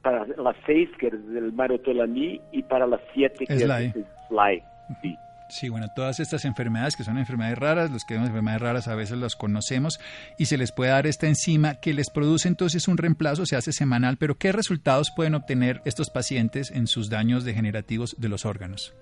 para 0.00 0.26
la 0.26 0.56
6, 0.64 0.88
que 0.98 1.08
es 1.08 1.12
el 1.12 1.52
Marotolamí, 1.52 2.40
y 2.50 2.62
para 2.62 2.86
la 2.86 2.98
7, 3.12 3.44
que 3.44 3.52
es 3.52 3.60
el 3.60 3.92
SLY. 4.30 4.71
Sí. 5.00 5.16
Sí, 5.52 5.68
bueno, 5.68 5.88
todas 5.94 6.18
estas 6.18 6.46
enfermedades 6.46 6.96
que 6.96 7.04
son 7.04 7.18
enfermedades 7.18 7.58
raras, 7.58 7.90
los 7.90 8.06
que 8.06 8.14
vemos 8.14 8.30
enfermedades 8.30 8.62
raras 8.62 8.88
a 8.88 8.94
veces 8.94 9.18
los 9.18 9.36
conocemos 9.36 10.00
y 10.38 10.46
se 10.46 10.56
les 10.56 10.72
puede 10.72 10.92
dar 10.92 11.06
esta 11.06 11.26
enzima 11.26 11.74
que 11.74 11.92
les 11.92 12.08
produce 12.08 12.48
entonces 12.48 12.88
un 12.88 12.96
reemplazo, 12.96 13.44
se 13.44 13.56
hace 13.56 13.70
semanal, 13.70 14.16
pero 14.18 14.36
¿qué 14.36 14.50
resultados 14.50 15.12
pueden 15.14 15.34
obtener 15.34 15.82
estos 15.84 16.08
pacientes 16.08 16.70
en 16.70 16.86
sus 16.86 17.10
daños 17.10 17.44
degenerativos 17.44 18.18
de 18.18 18.30
los 18.30 18.46
órganos? 18.46 18.96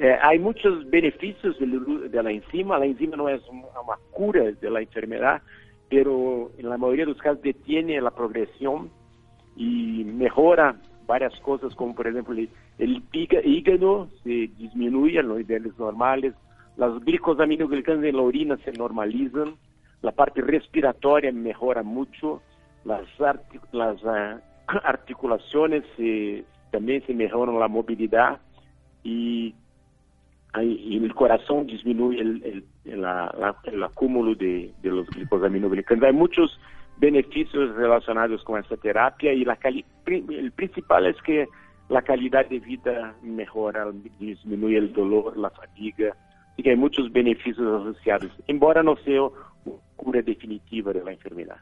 Eh, 0.00 0.16
hay 0.20 0.40
muchos 0.40 0.90
beneficios 0.90 1.56
de, 1.60 2.20
la 2.20 2.32
enzima, 2.32 2.80
la 2.80 2.86
enzima 2.86 3.16
no 3.16 3.28
es 3.28 3.40
una 3.48 3.96
cura 4.10 4.42
de 4.60 4.70
la 4.70 4.80
enfermedad, 4.80 5.40
pero 5.88 6.50
en 6.58 6.68
la 6.68 6.78
mayoría 6.78 7.04
de 7.04 7.12
los 7.12 7.20
casos 7.20 7.42
detiene 7.42 8.00
la 8.00 8.10
progresión 8.10 8.90
y 9.54 10.02
mejora 10.02 10.74
varias 11.06 11.38
cosas, 11.40 11.74
como 11.74 11.94
por 11.94 12.06
ejemplo 12.06 12.34
el 12.78 13.02
hígado 13.12 14.08
se 14.22 14.50
disminuye 14.58 15.18
a 15.18 15.22
los 15.22 15.38
niveles 15.38 15.78
normales, 15.78 16.34
las 16.76 16.98
glicosaminoglicanas 17.04 18.04
en 18.04 18.16
la 18.16 18.22
orina 18.22 18.56
se 18.64 18.72
normalizan, 18.72 19.56
la 20.00 20.12
parte 20.12 20.40
respiratoria 20.40 21.32
mejora 21.32 21.82
mucho, 21.82 22.42
las, 22.84 23.02
las 23.72 24.04
ah, 24.04 24.40
articulaciones 24.84 25.84
también 26.70 27.04
se 27.06 27.14
mejoran 27.14 27.58
la 27.58 27.68
movilidad 27.68 28.40
y, 29.04 29.54
el 30.54 31.14
corazón 31.14 31.66
disminuye 31.66 32.20
el, 32.20 32.64
el, 32.84 33.82
acúmulo 33.82 34.34
de, 34.34 34.70
de 34.82 34.90
los 34.90 35.08
glicosaminoglicanos. 35.08 36.04
Hay 36.04 36.12
muchos 36.12 36.60
beneficios 37.02 37.74
relacionados 37.74 38.44
con 38.44 38.60
esta 38.60 38.76
terapia 38.76 39.32
y 39.32 39.44
la 39.44 39.58
el 40.06 40.52
principal 40.52 41.06
es 41.06 41.20
que 41.22 41.48
la 41.88 42.00
calidad 42.02 42.48
de 42.48 42.60
vida 42.60 43.16
mejora, 43.22 43.86
disminuye 44.20 44.78
el 44.78 44.92
dolor, 44.92 45.36
la 45.36 45.50
fatiga, 45.50 46.16
y 46.56 46.62
que 46.62 46.70
hay 46.70 46.76
muchos 46.76 47.10
beneficios 47.10 47.66
asociados, 47.82 48.30
embora 48.46 48.84
no 48.84 48.96
sea 48.98 49.22
una 49.24 49.78
cura 49.96 50.22
definitiva 50.22 50.92
de 50.92 51.02
la 51.02 51.10
enfermedad. 51.10 51.56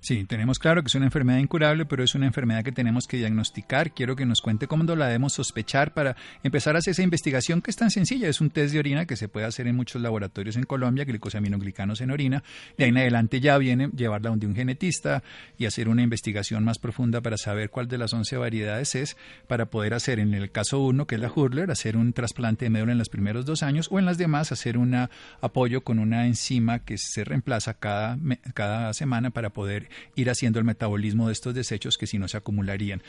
Sí, 0.00 0.24
tenemos 0.24 0.58
claro 0.58 0.82
que 0.82 0.88
es 0.88 0.94
una 0.96 1.06
enfermedad 1.06 1.38
incurable, 1.38 1.86
pero 1.86 2.02
es 2.02 2.14
una 2.14 2.26
enfermedad 2.26 2.64
que 2.64 2.72
tenemos 2.72 3.06
que 3.06 3.16
diagnosticar. 3.18 3.92
Quiero 3.92 4.16
que 4.16 4.26
nos 4.26 4.42
cuente 4.42 4.66
cómo 4.66 4.82
la 4.82 5.06
debemos 5.06 5.32
sospechar 5.32 5.94
para 5.94 6.16
empezar 6.42 6.74
a 6.74 6.80
hacer 6.80 6.90
esa 6.90 7.02
investigación 7.02 7.62
que 7.62 7.70
es 7.70 7.76
tan 7.76 7.90
sencilla. 7.90 8.28
Es 8.28 8.40
un 8.40 8.50
test 8.50 8.72
de 8.72 8.80
orina 8.80 9.06
que 9.06 9.16
se 9.16 9.28
puede 9.28 9.46
hacer 9.46 9.68
en 9.68 9.76
muchos 9.76 10.02
laboratorios 10.02 10.56
en 10.56 10.64
Colombia, 10.64 11.04
glicosaminoglicanos 11.04 12.00
en 12.00 12.10
orina. 12.10 12.42
De 12.76 12.84
ahí 12.84 12.90
en 12.90 12.98
adelante 12.98 13.40
ya 13.40 13.56
viene 13.58 13.90
llevarla 13.94 14.30
donde 14.30 14.46
un 14.46 14.56
genetista 14.56 15.22
y 15.56 15.66
hacer 15.66 15.88
una 15.88 16.02
investigación 16.02 16.64
más 16.64 16.78
profunda 16.78 17.20
para 17.20 17.38
saber 17.38 17.70
cuál 17.70 17.86
de 17.86 17.98
las 17.98 18.12
11 18.12 18.36
variedades 18.38 18.96
es, 18.96 19.16
para 19.46 19.66
poder 19.66 19.94
hacer 19.94 20.18
en 20.18 20.34
el 20.34 20.50
caso 20.50 20.80
1, 20.80 21.06
que 21.06 21.14
es 21.14 21.20
la 21.20 21.32
Hurler, 21.32 21.70
hacer 21.70 21.96
un 21.96 22.12
trasplante 22.12 22.64
de 22.64 22.70
médula 22.70 22.92
en 22.92 22.98
los 22.98 23.08
primeros 23.08 23.46
dos 23.46 23.62
años 23.62 23.88
o 23.90 24.00
en 24.00 24.04
las 24.04 24.18
demás 24.18 24.50
hacer 24.50 24.76
un 24.76 25.08
apoyo 25.40 25.82
con 25.82 26.00
una 26.00 26.26
enzima 26.26 26.80
que 26.80 26.98
se 26.98 27.24
reemplaza 27.24 27.74
cada, 27.74 28.18
cada 28.52 28.92
semana 28.94 29.30
para 29.30 29.50
poder 29.50 29.61
ir 29.68 30.30
haciendo 30.30 30.58
el 30.58 30.64
metabolismo 30.64 31.26
de 31.26 31.32
estos 31.32 31.54
desechos 31.54 31.98
que 31.98 32.06
si 32.06 32.18
no 32.18 32.28
se 32.28 32.36
acumularían. 32.36 33.02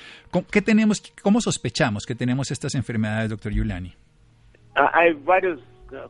¿Qué 0.52 0.62
tenemos, 0.62 1.02
¿Cómo 1.22 1.42
sospechamos 1.42 2.06
que 2.06 2.16
tenemos 2.16 2.52
estas 2.52 2.76
enfermedades, 2.76 3.30
doctor 3.30 3.52
Giuliani? 3.52 3.94
Ah, 4.76 4.92
hay 4.94 5.14
varios 5.14 5.60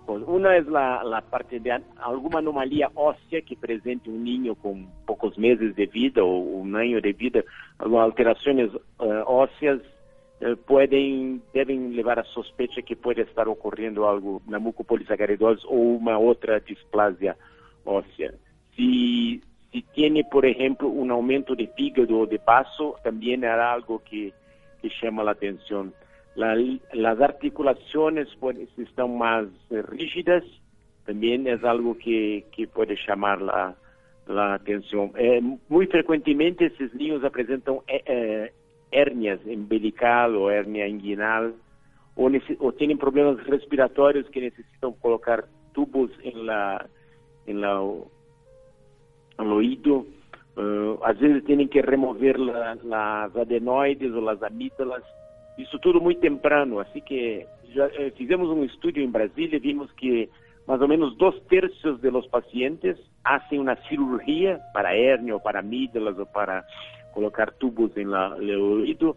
cosas. 0.06 0.28
Una 0.28 0.58
es 0.58 0.68
la, 0.68 1.24
parte 1.30 1.60
de 1.60 1.72
alguna 1.98 2.40
anomalía 2.40 2.90
ósea 2.96 3.42
que 3.42 3.56
presente 3.56 4.10
un 4.10 4.24
niño 4.24 4.56
con 4.56 4.88
pocos 5.06 5.38
meses 5.38 5.76
de 5.76 5.86
vida 5.88 6.24
o 6.24 6.38
un 6.38 6.76
año 6.76 7.02
de 7.02 7.14
vida. 7.14 7.42
Algunas 7.80 8.06
alteraciones 8.06 8.70
eh, 8.74 9.24
óseas 9.26 9.80
eh, 10.42 10.56
pueden, 10.56 11.42
deben 11.54 11.92
llevar 11.92 12.20
a 12.20 12.24
sospecha 12.26 12.82
que 12.82 12.96
puede 12.96 13.24
estar 13.24 13.48
ocurriendo 13.48 14.10
algo, 14.10 14.42
una 14.48 14.60
mucopolisacaridosis 14.60 15.66
o 15.66 15.76
una 15.76 16.18
otra 16.18 16.60
displasia 16.60 17.36
ósea. 17.84 18.32
Si 18.76 19.42
si 19.74 19.82
tiene, 19.82 20.24
por 20.24 20.46
ejemplo, 20.46 20.88
un 20.88 21.10
aumento 21.10 21.56
de 21.56 21.68
fígado 21.76 22.20
o 22.20 22.28
de 22.28 22.38
paso, 22.38 22.96
también 23.04 23.44
era 23.44 23.74
algo 23.74 24.02
que, 24.04 24.32
llama 25.02 25.24
la 25.24 25.32
atención. 25.32 25.94
las 26.36 27.22
articulaciones 27.22 28.28
pues, 28.40 28.58
están 28.78 29.18
más 29.18 29.46
rígidas, 29.70 30.44
también 31.06 31.48
es 31.48 31.64
algo 31.64 31.98
que, 31.98 32.46
puede 32.74 32.96
llamar 33.08 33.42
la, 33.42 34.54
atención. 34.54 35.12
Eh, 35.18 35.42
muy 35.68 35.88
frecuentemente 35.88 36.68
estos 36.68 36.94
niños 36.94 37.22
presentan 37.32 37.78
eh, 37.88 38.04
eh, 38.06 38.54
hernias 38.92 39.40
umbilical 39.46 40.36
o 40.36 40.52
hernia 40.52 40.88
inguinal 40.88 41.56
o, 42.16 42.30
o, 42.60 42.72
tienen 42.74 42.98
problemas 42.98 43.44
respiratorios 43.48 44.30
que 44.30 44.42
necesitan 44.42 44.94
colocar 44.94 45.46
tubos 45.74 46.12
en 46.24 46.46
la, 46.46 46.88
en 47.48 47.60
la 47.60 47.82
al 49.38 49.52
oído. 49.52 50.06
Uh, 50.56 51.00
às 51.04 51.18
vezes 51.18 51.44
têm 51.46 51.68
que 51.68 51.82
remover 51.82 52.38
la, 52.38 52.78
las 52.84 53.36
adenoides 53.36 54.14
ou 54.14 54.30
as 54.30 54.42
amígdalas. 54.44 55.04
Isso 55.58 55.80
tudo 55.80 56.00
muito 56.00 56.22
temprano. 56.22 56.80
Assim 56.80 57.02
que 57.02 57.46
já 57.74 57.88
eh, 57.88 58.12
fizemos 58.12 58.50
um 58.50 58.64
estudo 58.64 59.00
em 59.00 59.10
Brasília 59.10 59.60
vimos 59.60 59.92
que 59.94 60.30
mais 60.68 60.82
ou 60.82 60.88
menos 60.88 61.18
dois 61.18 61.38
terços 61.46 62.00
de 62.02 62.10
los 62.10 62.28
pacientes 62.28 62.98
fazem 63.24 63.60
uma 63.60 63.76
cirurgia 63.88 64.60
para 64.74 64.96
hernia 64.96 65.34
ou 65.34 65.40
para 65.40 65.60
amígdalas 65.60 66.18
ou 66.18 66.26
para 66.26 66.64
colocar 67.14 67.52
tubos 67.54 67.96
em 67.98 68.06
la, 68.06 68.36
oído 68.36 69.16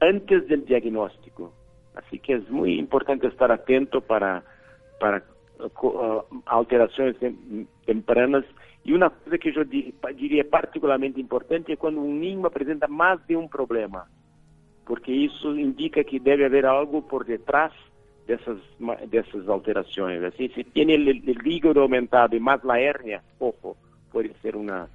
antes 0.00 0.46
do 0.48 0.56
diagnóstico. 0.58 1.52
Assim 1.94 2.18
que 2.18 2.32
é 2.32 2.38
muito 2.48 2.80
importante 2.80 3.26
estar 3.26 3.50
atento 3.50 4.00
para 4.00 4.42
para 4.98 5.22
uh, 5.60 6.42
alterações 6.46 7.16
tempranas 7.86 8.44
E 8.86 8.94
uma 8.94 9.10
coisa 9.10 9.36
que 9.36 9.48
eu 9.48 9.64
diria 10.14 10.44
particularmente 10.44 11.20
importante 11.20 11.72
é 11.72 11.76
quando 11.76 12.00
um 12.00 12.14
ninho 12.14 12.46
apresenta 12.46 12.86
mais 12.86 13.18
de 13.26 13.34
um 13.36 13.48
problema, 13.48 14.06
porque 14.84 15.10
isso 15.10 15.58
indica 15.58 16.04
que 16.04 16.20
deve 16.20 16.44
haver 16.44 16.64
algo 16.64 17.02
por 17.02 17.24
detrás 17.24 17.72
dessas 18.28 18.58
dessas 19.08 19.48
alterações. 19.48 20.22
Assim, 20.22 20.48
se 20.50 20.62
tem 20.62 20.86
o 20.86 21.48
hígado 21.48 21.80
aumentado 21.80 22.36
e 22.36 22.40
mais 22.40 22.64
a 22.64 22.78
hérnia, 22.78 23.24
ojo, 23.40 23.76
pode 24.12 24.30
ser 24.40 24.54
uma 24.54 24.88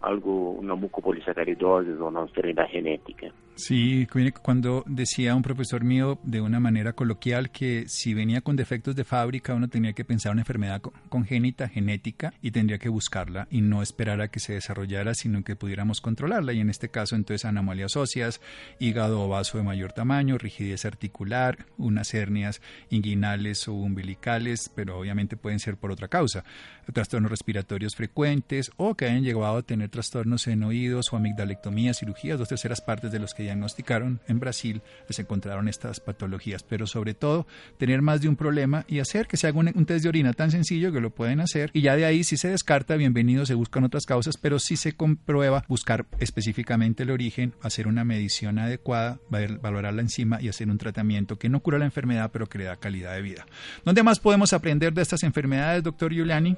algo, 0.00 0.58
una 0.58 0.74
mucopolisacaridosis 0.74 2.00
o 2.00 2.08
una 2.08 2.22
enfermedad 2.22 2.66
genética. 2.68 3.30
Sí, 3.56 4.06
cuando 4.42 4.84
decía 4.86 5.34
un 5.34 5.40
profesor 5.40 5.82
mío 5.82 6.18
de 6.24 6.42
una 6.42 6.60
manera 6.60 6.92
coloquial 6.92 7.50
que 7.50 7.86
si 7.88 8.12
venía 8.12 8.42
con 8.42 8.54
defectos 8.54 8.94
de 8.94 9.04
fábrica 9.04 9.54
uno 9.54 9.68
tenía 9.68 9.94
que 9.94 10.04
pensar 10.04 10.32
una 10.32 10.42
enfermedad 10.42 10.82
congénita, 11.08 11.66
genética, 11.66 12.34
y 12.42 12.50
tendría 12.50 12.76
que 12.76 12.90
buscarla 12.90 13.48
y 13.50 13.62
no 13.62 13.80
esperar 13.80 14.20
a 14.20 14.28
que 14.28 14.40
se 14.40 14.52
desarrollara, 14.52 15.14
sino 15.14 15.42
que 15.42 15.56
pudiéramos 15.56 16.02
controlarla. 16.02 16.52
Y 16.52 16.60
en 16.60 16.68
este 16.68 16.90
caso 16.90 17.16
entonces 17.16 17.46
anomalías 17.46 17.96
óseas, 17.96 18.42
hígado 18.78 19.22
o 19.22 19.28
vaso 19.28 19.56
de 19.56 19.64
mayor 19.64 19.92
tamaño, 19.92 20.36
rigidez 20.36 20.84
articular, 20.84 21.64
unas 21.78 22.12
hernias 22.12 22.60
inguinales 22.90 23.68
o 23.68 23.72
umbilicales, 23.72 24.70
pero 24.74 24.98
obviamente 24.98 25.38
pueden 25.38 25.60
ser 25.60 25.78
por 25.78 25.90
otra 25.90 26.08
causa, 26.08 26.44
trastornos 26.92 27.30
respiratorios 27.30 27.96
frecuentes 27.96 28.70
o 28.76 28.94
que 28.96 29.06
hayan 29.06 29.24
llegado 29.24 29.56
a 29.56 29.62
tener 29.62 29.88
trastornos 29.88 30.46
en 30.46 30.62
oídos 30.62 31.10
o 31.10 31.16
amigdalectomía, 31.16 31.94
cirugías, 31.94 32.38
dos 32.38 32.48
terceras 32.48 32.82
partes 32.82 33.10
de 33.10 33.18
los 33.18 33.32
que 33.32 33.45
diagnosticaron 33.46 34.20
en 34.28 34.40
Brasil 34.40 34.82
les 35.08 35.18
encontraron 35.18 35.68
estas 35.68 36.00
patologías, 36.00 36.62
pero 36.62 36.86
sobre 36.86 37.14
todo 37.14 37.46
tener 37.78 38.02
más 38.02 38.20
de 38.20 38.28
un 38.28 38.36
problema 38.36 38.84
y 38.88 39.00
hacer 39.00 39.26
que 39.26 39.36
se 39.36 39.46
haga 39.46 39.58
un, 39.58 39.86
test 39.86 40.02
de 40.02 40.08
orina 40.08 40.32
tan 40.32 40.50
sencillo 40.50 40.92
que 40.92 41.00
lo 41.00 41.10
pueden 41.10 41.40
hacer 41.40 41.70
y 41.72 41.82
ya 41.82 41.96
de 41.96 42.04
ahí 42.04 42.24
si 42.24 42.36
se 42.36 42.48
descarta, 42.48 42.96
bienvenido, 42.96 43.46
se 43.46 43.54
buscan 43.54 43.84
otras 43.84 44.04
causas, 44.04 44.36
pero 44.36 44.58
si 44.58 44.76
se 44.76 44.96
comprueba 44.96 45.64
buscar 45.68 46.06
específicamente 46.18 47.04
el 47.04 47.10
origen, 47.10 47.54
hacer 47.62 47.86
una 47.86 48.04
medición 48.04 48.58
adecuada, 48.58 49.18
valorar 49.30 49.94
la 49.94 50.02
enzima 50.02 50.40
y 50.40 50.48
hacer 50.48 50.68
un 50.68 50.78
tratamiento 50.78 51.38
que 51.38 51.48
no 51.48 51.60
cura 51.60 51.78
la 51.78 51.84
enfermedad, 51.84 52.30
pero 52.32 52.46
que 52.46 52.58
le 52.58 52.64
da 52.64 52.76
calidad 52.76 53.14
de 53.14 53.22
vida. 53.22 53.46
¿Dónde 53.84 54.02
más 54.02 54.20
podemos 54.20 54.52
aprender 54.52 54.92
de 54.92 55.02
estas 55.02 55.22
enfermedades, 55.22 55.82
doctor 55.82 56.12
Giuliani? 56.12 56.56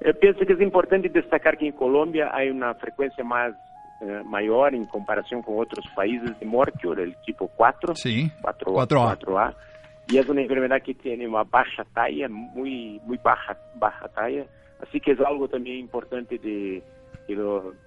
Eu 0.00 0.14
penso 0.14 0.46
que 0.46 0.52
é 0.52 0.64
importante 0.64 1.10
destacar 1.10 1.58
que 1.58 1.66
em 1.66 1.72
Colômbia 1.72 2.30
há 2.32 2.42
uma 2.50 2.74
frequência 2.74 3.22
mais 3.22 3.54
eh, 4.00 4.22
maior 4.24 4.72
em 4.74 4.84
comparação 4.84 5.42
com 5.42 5.52
outros 5.52 5.86
países 5.94 6.38
de 6.38 6.44
morte, 6.44 6.86
do 6.86 7.12
tipo 7.24 7.48
4, 7.48 7.94
sí, 7.96 8.30
4, 8.42 8.72
4A. 8.72 9.18
4A. 9.18 9.54
E 10.10 10.18
é 10.18 10.22
uma 10.22 10.40
enfermidade 10.40 10.84
que 10.84 10.94
tem 10.94 11.26
uma 11.26 11.44
baixa 11.44 11.84
taia, 11.94 12.28
muito, 12.28 13.04
muito 13.06 13.22
baixa, 13.22 13.56
baixa 13.76 14.08
taia. 14.08 14.46
Assim 14.80 14.98
que 14.98 15.12
é 15.12 15.24
algo 15.24 15.46
também 15.46 15.78
importante 15.80 16.38
de, 16.38 16.82
de, 17.28 17.36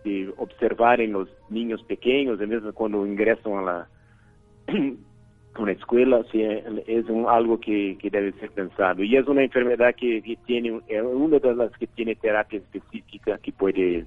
de 0.06 0.34
observar 0.38 1.00
em 1.00 1.16
os 1.16 1.28
niños 1.50 1.82
pequenos, 1.82 2.40
mesmo 2.40 2.72
quando 2.72 3.06
ingressam 3.06 3.58
a 3.58 3.62
la, 3.62 3.88
una 5.60 5.72
escuela 5.72 6.24
sí, 6.32 6.42
es 6.42 7.10
un, 7.10 7.28
algo 7.28 7.60
que, 7.60 7.98
que, 8.00 8.10
debe 8.10 8.32
ser 8.34 8.52
pensado. 8.52 9.04
Y 9.04 9.18
es 9.18 9.28
una 9.28 9.44
enfermedad 9.44 9.94
que, 9.96 10.22
que 10.22 10.38
tiene, 10.46 10.80
es 10.88 11.04
una 11.04 11.40
de 11.40 11.56
las 11.56 11.72
que 11.78 11.88
tiene 11.88 12.16
terapia 12.16 12.60
específica 12.60 13.38
que 13.40 13.52
puede 13.52 14.06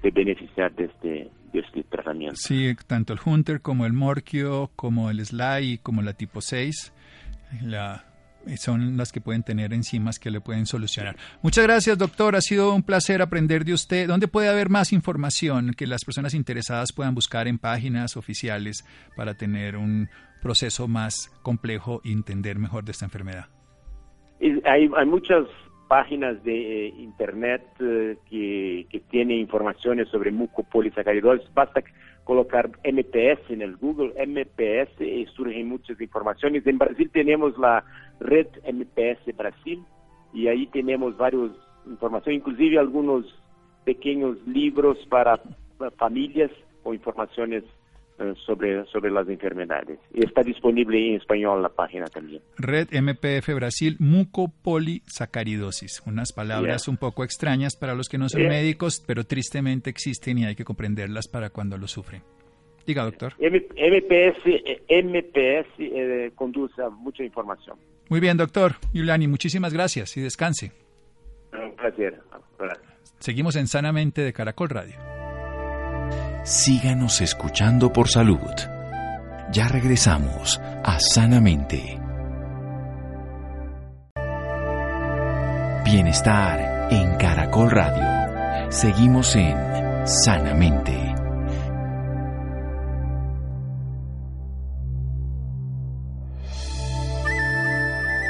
se 0.00 0.10
beneficiar 0.10 0.72
de 0.74 0.84
este, 0.84 1.30
de 1.52 1.60
este 1.60 1.82
tratamiento. 1.84 2.36
Sí, 2.36 2.74
tanto 2.86 3.12
el 3.12 3.20
Hunter 3.24 3.60
como 3.60 3.86
el 3.86 3.92
Morquio, 3.92 4.70
como 4.76 5.10
el 5.10 5.24
Sly, 5.24 5.78
como 5.78 6.02
la 6.02 6.12
tipo 6.12 6.40
6, 6.40 6.92
la 7.62 8.04
son 8.56 8.96
las 8.96 9.12
que 9.12 9.20
pueden 9.20 9.42
tener 9.42 9.74
enzimas 9.74 10.18
que 10.18 10.30
le 10.30 10.40
pueden 10.40 10.66
solucionar. 10.66 11.16
Muchas 11.42 11.64
gracias, 11.64 11.98
doctor. 11.98 12.34
Ha 12.36 12.40
sido 12.40 12.74
un 12.74 12.82
placer 12.82 13.20
aprender 13.20 13.64
de 13.64 13.74
usted. 13.74 14.08
¿Dónde 14.08 14.28
puede 14.28 14.48
haber 14.48 14.70
más 14.70 14.92
información 14.92 15.74
que 15.76 15.86
las 15.86 16.04
personas 16.04 16.34
interesadas 16.34 16.92
puedan 16.92 17.14
buscar 17.14 17.46
en 17.48 17.58
páginas 17.58 18.16
oficiales 18.16 18.86
para 19.16 19.34
tener 19.34 19.76
un 19.76 20.08
proceso 20.40 20.88
más 20.88 21.28
complejo 21.42 22.00
y 22.04 22.12
entender 22.12 22.58
mejor 22.58 22.84
de 22.84 22.92
esta 22.92 23.04
enfermedad? 23.04 23.46
Hay, 24.40 24.88
hay 24.96 25.06
muchas 25.06 25.46
páginas 25.88 26.42
de 26.44 26.86
eh, 26.86 26.94
internet 26.98 27.62
eh, 27.80 28.16
que, 28.28 28.86
que 28.90 29.00
tienen 29.10 29.38
informaciones 29.38 30.08
sobre 30.08 30.30
mucopolisacaridosis. 30.30 31.52
Basta 31.54 31.82
colocar 32.24 32.68
MPS 32.84 33.50
en 33.50 33.62
el 33.62 33.76
Google, 33.76 34.12
MPS, 34.26 35.00
y 35.00 35.24
surgen 35.34 35.68
muchas 35.68 35.98
informaciones. 35.98 36.66
En 36.66 36.76
Brasil 36.76 37.10
tenemos 37.10 37.56
la 37.58 37.82
red 38.20 38.46
MPS 38.70 39.34
Brasil 39.34 39.82
y 40.34 40.46
ahí 40.48 40.66
tenemos 40.66 41.16
varias 41.16 41.50
informaciones, 41.86 42.40
inclusive 42.40 42.78
algunos 42.78 43.24
pequeños 43.84 44.36
libros 44.46 44.98
para 45.08 45.40
familias 45.96 46.50
o 46.82 46.92
informaciones 46.92 47.64
sobre, 48.46 48.84
sobre 48.86 49.10
las 49.10 49.28
enfermedades. 49.28 49.98
Y 50.12 50.24
está 50.24 50.42
disponible 50.42 51.08
en 51.08 51.16
español 51.16 51.62
la 51.62 51.68
página 51.68 52.06
también. 52.06 52.42
Red 52.56 52.88
MPF 52.92 53.54
Brasil, 53.54 53.96
mucopolisacaridosis. 53.98 56.02
Unas 56.06 56.32
palabras 56.32 56.88
un 56.88 56.96
poco 56.96 57.24
extrañas 57.24 57.76
para 57.76 57.94
los 57.94 58.08
que 58.08 58.18
no 58.18 58.28
son 58.28 58.48
médicos, 58.48 59.02
pero 59.06 59.24
tristemente 59.24 59.90
existen 59.90 60.38
y 60.38 60.46
hay 60.46 60.54
que 60.54 60.64
comprenderlas 60.64 61.28
para 61.28 61.50
cuando 61.50 61.76
lo 61.78 61.86
sufren. 61.86 62.22
Diga, 62.86 63.04
doctor. 63.04 63.34
MPS, 63.38 64.40
MPS 64.88 65.68
eh, 65.78 66.32
conduce 66.34 66.82
a 66.82 66.88
mucha 66.88 67.22
información. 67.22 67.76
Muy 68.08 68.20
bien, 68.20 68.38
doctor. 68.38 68.76
Yuliani, 68.94 69.28
muchísimas 69.28 69.74
gracias 69.74 70.16
y 70.16 70.22
descanse. 70.22 70.72
Un 71.52 71.76
placer. 71.76 72.18
Seguimos 73.18 73.56
en 73.56 73.66
Sanamente 73.66 74.22
de 74.22 74.32
Caracol 74.32 74.70
Radio 74.70 74.94
síganos 76.44 77.20
escuchando 77.20 77.92
por 77.92 78.08
salud. 78.08 78.52
Ya 79.50 79.68
regresamos 79.68 80.60
a 80.84 80.98
Sanamente. 81.00 81.98
Bienestar 85.84 86.88
en 86.90 87.16
Caracol 87.16 87.70
Radio. 87.70 88.70
Seguimos 88.70 89.34
en 89.36 89.56
Sanamente. 90.06 91.07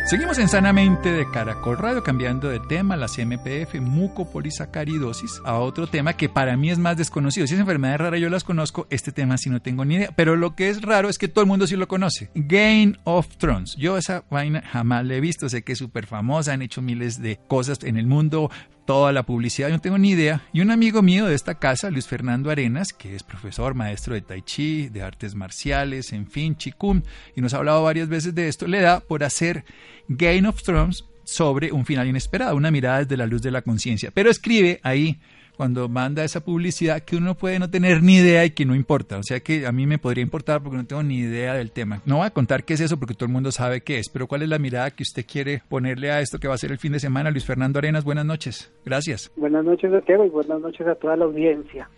Seguimos 0.08 0.38
en 0.38 0.48
Sanamente 0.48 1.12
de 1.12 1.30
Caracol 1.30 1.76
Radio, 1.76 2.02
cambiando 2.02 2.48
de 2.48 2.60
tema, 2.60 2.96
las 2.96 3.18
MPF, 3.18 3.74
mucopolisacaridosis, 3.78 5.42
a 5.44 5.58
otro 5.58 5.86
tema 5.86 6.14
que 6.14 6.30
para 6.30 6.56
mí 6.56 6.70
es 6.70 6.78
más 6.78 6.96
desconocido. 6.96 7.46
Si 7.46 7.52
es 7.52 7.60
enfermedad 7.60 7.98
rara, 7.98 8.16
yo 8.16 8.30
las 8.30 8.42
conozco, 8.42 8.86
este 8.88 9.12
tema 9.12 9.36
sí 9.36 9.50
no 9.50 9.60
tengo 9.60 9.84
ni 9.84 9.96
idea. 9.96 10.10
Pero 10.16 10.34
lo 10.34 10.54
que 10.54 10.70
es 10.70 10.80
raro 10.80 11.10
es 11.10 11.18
que 11.18 11.28
todo 11.28 11.42
el 11.42 11.48
mundo 11.48 11.66
sí 11.66 11.76
lo 11.76 11.88
conoce. 11.88 12.30
Game 12.34 12.94
of 13.04 13.36
Thrones. 13.36 13.76
Yo 13.76 13.98
esa 13.98 14.24
vaina 14.30 14.62
jamás 14.62 15.04
la 15.04 15.16
he 15.16 15.20
visto, 15.20 15.46
sé 15.50 15.60
que 15.60 15.72
es 15.72 15.78
súper 15.78 16.06
famosa, 16.06 16.54
han 16.54 16.62
hecho 16.62 16.80
miles 16.80 17.20
de 17.20 17.38
cosas 17.46 17.80
en 17.82 17.98
el 17.98 18.06
mundo, 18.06 18.50
toda 18.88 19.12
la 19.12 19.22
publicidad, 19.22 19.68
yo 19.68 19.74
no 19.74 19.82
tengo 19.82 19.98
ni 19.98 20.12
idea. 20.12 20.40
Y 20.50 20.62
un 20.62 20.70
amigo 20.70 21.02
mío 21.02 21.26
de 21.26 21.34
esta 21.34 21.56
casa, 21.58 21.90
Luis 21.90 22.06
Fernando 22.06 22.50
Arenas, 22.50 22.94
que 22.94 23.14
es 23.14 23.22
profesor, 23.22 23.74
maestro 23.74 24.14
de 24.14 24.22
Tai 24.22 24.40
Chi, 24.40 24.88
de 24.88 25.02
artes 25.02 25.34
marciales, 25.34 26.14
en 26.14 26.26
fin, 26.26 26.56
Chikun, 26.56 27.04
y 27.36 27.42
nos 27.42 27.52
ha 27.52 27.58
hablado 27.58 27.82
varias 27.82 28.08
veces 28.08 28.34
de 28.34 28.48
esto, 28.48 28.66
le 28.66 28.80
da 28.80 29.00
por 29.00 29.24
hacer 29.24 29.66
Game 30.08 30.48
of 30.48 30.62
Thrones 30.62 31.04
sobre 31.22 31.70
un 31.70 31.84
final 31.84 32.08
inesperado, 32.08 32.56
una 32.56 32.70
mirada 32.70 33.00
desde 33.00 33.18
la 33.18 33.26
luz 33.26 33.42
de 33.42 33.50
la 33.50 33.60
conciencia. 33.60 34.10
Pero 34.10 34.30
escribe 34.30 34.80
ahí 34.82 35.20
cuando 35.58 35.88
manda 35.88 36.22
esa 36.22 36.44
publicidad 36.44 37.02
que 37.02 37.16
uno 37.16 37.34
puede 37.34 37.58
no 37.58 37.68
tener 37.68 38.00
ni 38.00 38.18
idea 38.18 38.44
y 38.44 38.50
que 38.50 38.64
no 38.64 38.76
importa. 38.76 39.18
O 39.18 39.24
sea 39.24 39.40
que 39.40 39.66
a 39.66 39.72
mí 39.72 39.88
me 39.88 39.98
podría 39.98 40.22
importar 40.22 40.62
porque 40.62 40.76
no 40.76 40.86
tengo 40.86 41.02
ni 41.02 41.16
idea 41.16 41.54
del 41.54 41.72
tema. 41.72 42.00
No 42.06 42.18
voy 42.18 42.26
a 42.26 42.30
contar 42.30 42.62
qué 42.62 42.74
es 42.74 42.80
eso 42.80 42.96
porque 42.96 43.14
todo 43.14 43.26
el 43.26 43.32
mundo 43.32 43.50
sabe 43.50 43.80
qué 43.80 43.98
es, 43.98 44.08
pero 44.08 44.28
¿cuál 44.28 44.42
es 44.42 44.48
la 44.48 44.60
mirada 44.60 44.92
que 44.92 45.02
usted 45.02 45.26
quiere 45.26 45.60
ponerle 45.68 46.12
a 46.12 46.20
esto 46.20 46.38
que 46.38 46.46
va 46.46 46.54
a 46.54 46.58
ser 46.58 46.70
el 46.70 46.78
fin 46.78 46.92
de 46.92 47.00
semana? 47.00 47.32
Luis 47.32 47.44
Fernando 47.44 47.80
Arenas, 47.80 48.04
buenas 48.04 48.24
noches. 48.24 48.72
Gracias. 48.84 49.32
Buenas 49.34 49.64
noches, 49.64 49.90
Santiago, 49.90 50.24
y 50.24 50.28
buenas 50.28 50.60
noches 50.60 50.86
a 50.86 50.94
toda 50.94 51.16
la 51.16 51.24
audiencia. 51.24 51.90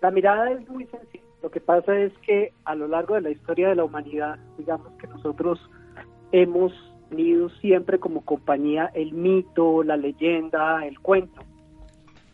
La 0.00 0.10
mirada 0.10 0.50
es 0.50 0.68
muy 0.68 0.84
sencilla. 0.86 1.22
Lo 1.40 1.52
que 1.52 1.60
pasa 1.60 1.96
es 1.96 2.12
que 2.26 2.52
a 2.64 2.74
lo 2.74 2.88
largo 2.88 3.14
de 3.14 3.20
la 3.20 3.30
historia 3.30 3.68
de 3.68 3.76
la 3.76 3.84
humanidad, 3.84 4.40
digamos 4.58 4.88
que 5.00 5.06
nosotros 5.06 5.60
hemos 6.32 6.72
tenido 7.10 7.48
siempre 7.60 8.00
como 8.00 8.24
compañía 8.24 8.90
el 8.92 9.12
mito, 9.12 9.84
la 9.84 9.96
leyenda, 9.96 10.84
el 10.84 10.98
cuento 10.98 11.44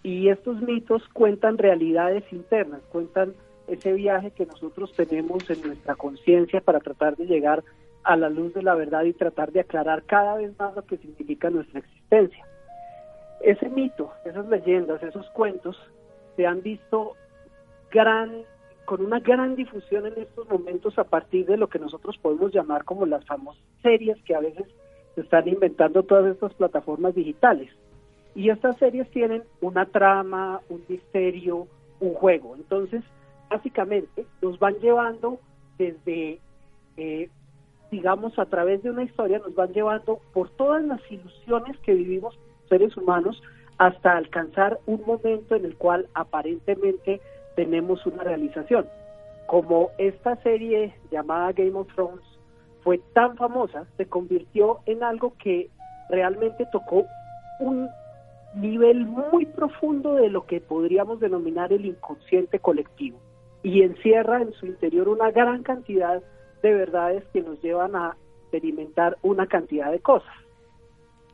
y 0.09 0.31
estos 0.31 0.63
mitos 0.63 1.07
cuentan 1.13 1.59
realidades 1.59 2.25
internas, 2.33 2.81
cuentan 2.91 3.35
ese 3.67 3.93
viaje 3.93 4.31
que 4.31 4.47
nosotros 4.47 4.91
tenemos 4.95 5.49
en 5.51 5.61
nuestra 5.61 5.97
conciencia 5.97 6.63
para 6.63 6.81
tratar 6.81 7.15
de 7.17 7.27
llegar 7.27 7.63
a 8.05 8.17
la 8.17 8.31
luz 8.31 8.55
de 8.55 8.63
la 8.63 8.75
verdad 8.75 9.05
y 9.05 9.13
tratar 9.13 9.53
de 9.53 9.61
aclarar 9.61 10.05
cada 10.05 10.37
vez 10.37 10.59
más 10.59 10.75
lo 10.75 10.83
que 10.87 10.97
significa 10.97 11.51
nuestra 11.51 11.81
existencia. 11.81 12.43
Ese 13.43 13.69
mito, 13.69 14.11
esas 14.25 14.49
leyendas, 14.49 15.03
esos 15.03 15.29
cuentos 15.31 15.77
se 16.37 16.47
han 16.47 16.63
visto 16.63 17.13
gran, 17.91 18.45
con 18.87 19.05
una 19.05 19.21
gran 19.21 19.57
difusión 19.57 20.07
en 20.07 20.23
estos 20.23 20.49
momentos 20.49 20.99
a 20.99 21.05
partir 21.05 21.45
de 21.45 21.59
lo 21.59 21.69
que 21.69 21.79
nosotros 21.79 22.17
podemos 22.17 22.51
llamar 22.51 22.85
como 22.85 23.05
las 23.05 23.27
famosas 23.27 23.63
series 23.83 24.17
que 24.23 24.35
a 24.35 24.41
veces 24.41 24.67
se 25.15 25.21
están 25.21 25.47
inventando 25.49 26.03
todas 26.03 26.33
estas 26.33 26.55
plataformas 26.55 27.15
digitales. 27.15 27.71
Y 28.35 28.51
estas 28.51 28.77
series 28.79 29.11
tienen 29.11 29.43
una 29.61 29.87
trama, 29.87 30.61
un 30.69 30.83
misterio, 30.89 31.67
un 32.01 32.15
juego. 32.15 32.55
Entonces, 32.57 33.03
básicamente, 33.51 34.27
nos 34.43 34.59
van 34.59 34.75
llevando 34.75 35.41
desde, 35.79 36.39
eh, 36.97 37.31
digamos, 37.91 38.39
a 38.39 38.47
través 38.47 38.83
de 38.83 38.91
una 38.91 39.05
historia, 39.05 39.39
nos 39.39 39.55
van 39.55 39.73
llevando 39.73 40.21
por 40.33 40.51
todas 40.51 40.85
las 40.85 41.01
ilusiones 41.11 41.77
que 41.79 41.95
vivimos 41.95 42.39
seres 42.69 42.97
humanos 42.97 43.43
hasta 43.79 44.17
alcanzar 44.17 44.79
un 44.87 45.03
momento 45.07 45.55
en 45.55 45.65
el 45.65 45.77
cual 45.77 46.09
aparentemente 46.15 47.21
tenemos 47.55 48.05
una 48.07 48.25
realización. 48.25 48.87
Como 49.47 49.91
esta 49.99 50.37
serie 50.43 50.95
llamada 51.11 51.53
Game 51.53 51.75
of 51.75 51.93
Thrones 51.95 52.25
fue 52.83 52.99
tan 53.15 53.37
famosa, 53.37 53.87
se 53.97 54.07
convirtió 54.07 54.81
en 54.87 55.03
algo 55.03 55.35
que 55.39 55.71
realmente 56.11 56.67
tocó 56.73 57.05
un 57.61 57.89
nivel 58.55 59.07
muy 59.07 59.47
profundo 59.47 60.15
de 60.15 60.31
lo 60.31 60.47
que 60.47 60.61
podríamos 60.61 61.21
denominar 61.21 61.73
el 61.73 61.85
inconsciente 61.85 62.59
colectivo 62.59 63.19
y 63.63 63.83
encierra 63.83 64.43
en 64.43 64.53
su 64.55 64.67
interior 64.67 65.09
una 65.09 65.31
gran 65.31 65.63
cantidad 65.63 66.23
de 66.63 66.75
verdades 66.75 67.25
que 67.33 67.43
nos 67.43 67.61
llevan 67.63 67.95
a 67.95 68.17
experimentar 68.43 69.17
una 69.23 69.47
cantidad 69.47 69.91
de 69.91 70.01
cosas. 70.01 70.33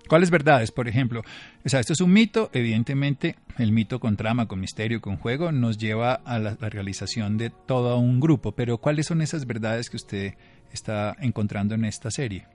¿Cuáles 0.08 0.30
verdades, 0.30 0.70
por 0.70 0.86
ejemplo? 0.86 1.22
O 1.64 1.68
sea, 1.68 1.80
esto 1.80 1.94
es 1.94 2.00
un 2.02 2.12
mito, 2.12 2.50
evidentemente 2.52 3.36
el 3.58 3.72
mito 3.72 4.00
con 4.00 4.16
trama, 4.16 4.46
con 4.46 4.60
misterio, 4.60 5.00
con 5.00 5.16
juego 5.16 5.50
nos 5.50 5.78
lleva 5.78 6.12
a 6.12 6.38
la, 6.38 6.56
la 6.60 6.68
realización 6.68 7.38
de 7.38 7.50
todo 7.50 7.96
un 7.98 8.20
grupo, 8.20 8.52
pero 8.52 8.76
¿cuáles 8.78 9.06
son 9.06 9.22
esas 9.22 9.46
verdades 9.46 9.88
que 9.88 9.96
usted 9.96 10.34
está 10.72 11.16
encontrando 11.20 11.74
en 11.74 11.86
esta 11.86 12.10
serie? 12.10 12.46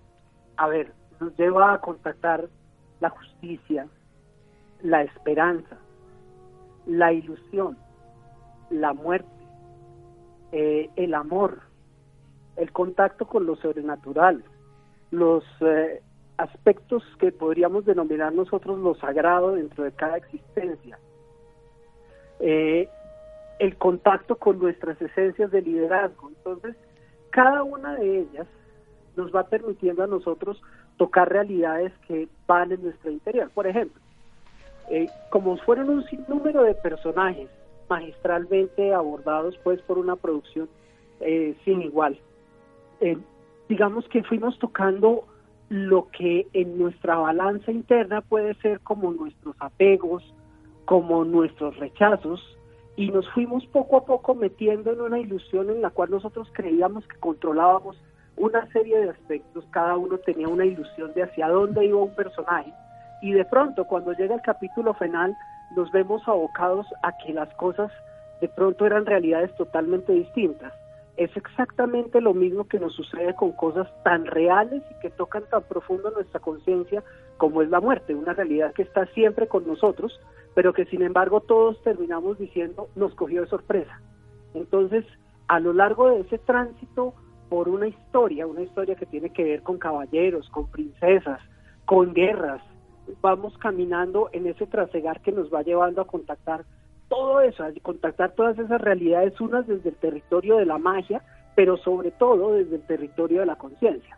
A 0.57 0.67
ver, 0.67 0.93
nos 1.19 1.35
lleva 1.37 1.73
a 1.73 1.81
contactar 1.81 2.47
la 2.99 3.09
justicia, 3.09 3.87
la 4.81 5.03
esperanza, 5.03 5.77
la 6.85 7.11
ilusión, 7.13 7.77
la 8.69 8.93
muerte, 8.93 9.29
eh, 10.51 10.89
el 10.95 11.13
amor, 11.13 11.61
el 12.55 12.71
contacto 12.71 13.27
con 13.27 13.45
lo 13.45 13.55
sobrenatural, 13.55 14.43
los 15.11 15.43
eh, 15.61 16.01
aspectos 16.37 17.03
que 17.19 17.31
podríamos 17.31 17.85
denominar 17.85 18.33
nosotros 18.33 18.79
lo 18.79 18.95
sagrado 18.95 19.53
dentro 19.53 19.83
de 19.83 19.91
cada 19.91 20.17
existencia, 20.17 20.97
eh, 22.39 22.89
el 23.59 23.77
contacto 23.77 24.37
con 24.37 24.57
nuestras 24.59 25.01
esencias 25.01 25.51
de 25.51 25.61
liderazgo. 25.61 26.29
Entonces, 26.29 26.75
cada 27.29 27.63
una 27.63 27.95
de 27.95 28.19
ellas 28.21 28.47
nos 29.17 29.35
va 29.35 29.43
permitiendo 29.43 30.03
a 30.03 30.07
nosotros 30.07 30.61
tocar 30.97 31.29
realidades 31.29 31.91
que 32.07 32.29
van 32.47 32.71
en 32.71 32.83
nuestro 32.83 33.11
interior. 33.11 33.49
Por 33.53 33.67
ejemplo, 33.67 34.01
eh, 34.89 35.07
como 35.29 35.57
fueron 35.57 35.89
un 35.89 36.03
sinnúmero 36.05 36.63
de 36.63 36.73
personajes 36.75 37.47
magistralmente 37.89 38.93
abordados 38.93 39.57
pues 39.63 39.81
por 39.81 39.97
una 39.97 40.15
producción 40.15 40.69
eh, 41.19 41.55
sin 41.65 41.81
igual. 41.81 42.17
Eh, 43.01 43.17
digamos 43.67 44.07
que 44.09 44.23
fuimos 44.23 44.57
tocando 44.59 45.25
lo 45.69 46.07
que 46.09 46.47
en 46.53 46.77
nuestra 46.77 47.15
balanza 47.17 47.71
interna 47.71 48.21
puede 48.21 48.55
ser 48.55 48.79
como 48.79 49.11
nuestros 49.11 49.55
apegos, 49.59 50.23
como 50.85 51.23
nuestros 51.23 51.77
rechazos, 51.77 52.41
y 52.95 53.11
nos 53.11 53.29
fuimos 53.29 53.65
poco 53.67 53.97
a 53.97 54.05
poco 54.05 54.33
metiendo 54.33 54.91
en 54.91 55.01
una 55.01 55.19
ilusión 55.19 55.69
en 55.69 55.81
la 55.81 55.91
cual 55.91 56.09
nosotros 56.09 56.49
creíamos 56.51 57.07
que 57.07 57.17
controlábamos 57.17 57.95
una 58.35 58.65
serie 58.71 58.99
de 58.99 59.09
aspectos, 59.09 59.65
cada 59.71 59.95
uno 59.97 60.17
tenía 60.17 60.47
una 60.47 60.65
ilusión 60.65 61.13
de 61.13 61.23
hacia 61.23 61.47
dónde 61.47 61.85
iba 61.85 61.97
un 61.97 62.15
personaje 62.15 62.73
y 63.21 63.33
de 63.33 63.45
pronto 63.45 63.85
cuando 63.85 64.13
llega 64.13 64.35
el 64.35 64.41
capítulo 64.41 64.93
final 64.93 65.35
nos 65.75 65.91
vemos 65.91 66.27
abocados 66.27 66.87
a 67.03 67.17
que 67.17 67.33
las 67.33 67.53
cosas 67.55 67.91
de 68.41 68.47
pronto 68.47 68.85
eran 68.85 69.05
realidades 69.05 69.53
totalmente 69.55 70.13
distintas. 70.13 70.73
Es 71.17 71.35
exactamente 71.35 72.21
lo 72.21 72.33
mismo 72.33 72.67
que 72.67 72.79
nos 72.79 72.95
sucede 72.95 73.35
con 73.35 73.51
cosas 73.51 73.87
tan 74.03 74.25
reales 74.25 74.81
y 74.89 74.99
que 75.01 75.09
tocan 75.09 75.43
tan 75.49 75.63
profundo 75.63 76.11
nuestra 76.11 76.39
conciencia 76.39 77.03
como 77.37 77.61
es 77.61 77.69
la 77.69 77.81
muerte, 77.81 78.15
una 78.15 78.33
realidad 78.33 78.73
que 78.73 78.83
está 78.83 79.05
siempre 79.07 79.47
con 79.47 79.67
nosotros, 79.67 80.19
pero 80.55 80.73
que 80.73 80.85
sin 80.85 81.01
embargo 81.01 81.41
todos 81.41 81.81
terminamos 81.83 82.37
diciendo 82.37 82.87
nos 82.95 83.13
cogió 83.15 83.41
de 83.41 83.47
sorpresa. 83.47 83.99
Entonces, 84.53 85.05
a 85.47 85.59
lo 85.59 85.73
largo 85.73 86.09
de 86.09 86.21
ese 86.21 86.37
tránsito 86.37 87.13
por 87.49 87.67
una 87.67 87.87
historia, 87.87 88.47
una 88.47 88.61
historia 88.61 88.95
que 88.95 89.05
tiene 89.05 89.31
que 89.31 89.43
ver 89.43 89.63
con 89.63 89.77
caballeros, 89.77 90.49
con 90.49 90.67
princesas, 90.69 91.41
con 91.85 92.13
guerras, 92.13 92.61
vamos 93.21 93.57
caminando 93.57 94.29
en 94.31 94.47
ese 94.47 94.65
trasegar 94.67 95.21
que 95.21 95.31
nos 95.31 95.53
va 95.53 95.61
llevando 95.61 96.01
a 96.01 96.07
contactar 96.07 96.65
todo 97.07 97.41
eso, 97.41 97.63
a 97.63 97.71
contactar 97.81 98.33
todas 98.33 98.57
esas 98.57 98.79
realidades, 98.79 99.39
unas 99.41 99.67
desde 99.67 99.89
el 99.89 99.95
territorio 99.95 100.57
de 100.57 100.65
la 100.65 100.77
magia, 100.77 101.21
pero 101.55 101.77
sobre 101.77 102.11
todo 102.11 102.53
desde 102.53 102.75
el 102.75 102.83
territorio 102.83 103.41
de 103.41 103.45
la 103.47 103.55
conciencia. 103.55 104.17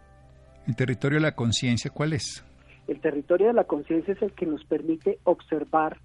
¿El 0.68 0.76
territorio 0.76 1.18
de 1.18 1.24
la 1.24 1.32
conciencia 1.32 1.90
cuál 1.92 2.14
es? 2.14 2.46
El 2.88 3.00
territorio 3.00 3.48
de 3.48 3.54
la 3.54 3.64
conciencia 3.64 4.14
es 4.14 4.22
el 4.22 4.34
que 4.34 4.46
nos 4.46 4.64
permite 4.66 5.20
observar 5.24 5.98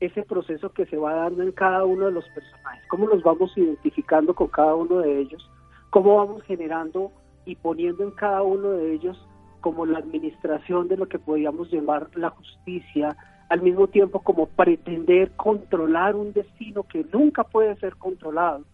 ese 0.00 0.22
proceso 0.22 0.70
que 0.70 0.86
se 0.86 0.96
va 0.96 1.14
dando 1.14 1.42
en 1.42 1.52
cada 1.52 1.84
uno 1.84 2.06
de 2.06 2.12
los 2.12 2.24
personajes, 2.28 2.84
cómo 2.88 3.08
nos 3.08 3.22
vamos 3.22 3.50
identificando 3.56 4.32
con 4.34 4.46
cada 4.48 4.74
uno 4.74 5.00
de 5.00 5.20
ellos, 5.20 5.50
cómo 5.90 6.16
vamos 6.16 6.42
generando 6.44 7.10
y 7.44 7.56
poniendo 7.56 8.04
en 8.04 8.12
cada 8.12 8.42
uno 8.42 8.70
de 8.70 8.94
ellos 8.94 9.18
como 9.60 9.86
la 9.86 9.98
administración 9.98 10.88
de 10.88 10.96
lo 10.96 11.06
que 11.06 11.18
podríamos 11.18 11.70
llamar 11.70 12.08
la 12.14 12.30
justicia, 12.30 13.16
al 13.48 13.62
mismo 13.62 13.88
tiempo 13.88 14.20
como 14.20 14.46
pretender 14.46 15.30
controlar 15.32 16.16
un 16.16 16.32
destino 16.32 16.82
que 16.82 17.04
nunca 17.12 17.44
puede 17.44 17.76
ser 17.76 17.96
controlado, 17.96 18.64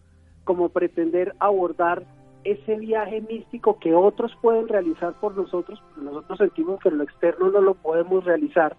como 0.43 0.69
pretender 0.69 1.33
abordar 1.39 2.03
ese 2.43 2.75
viaje 2.75 3.21
místico 3.21 3.79
que 3.79 3.93
otros 3.93 4.31
pueden 4.41 4.67
realizar 4.67 5.19
por 5.19 5.35
nosotros, 5.35 5.81
pero 5.89 6.05
nosotros 6.11 6.37
sentimos 6.37 6.79
que 6.79 6.89
en 6.89 6.99
lo 6.99 7.03
externo 7.03 7.49
no 7.49 7.61
lo 7.61 7.73
podemos 7.73 8.23
realizar. 8.23 8.77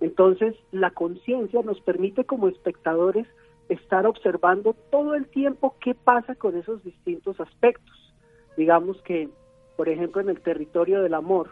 Entonces, 0.00 0.54
la 0.72 0.90
conciencia 0.90 1.62
nos 1.62 1.80
permite 1.80 2.24
como 2.24 2.48
espectadores 2.48 3.26
estar 3.70 4.06
observando 4.06 4.74
todo 4.90 5.14
el 5.14 5.26
tiempo 5.28 5.76
qué 5.80 5.94
pasa 5.94 6.34
con 6.34 6.56
esos 6.56 6.82
distintos 6.84 7.40
aspectos. 7.40 8.14
Digamos 8.56 9.00
que, 9.02 9.30
por 9.76 9.88
ejemplo, 9.88 10.20
en 10.20 10.30
el 10.30 10.40
territorio 10.40 11.02
del 11.02 11.14
amor, 11.14 11.50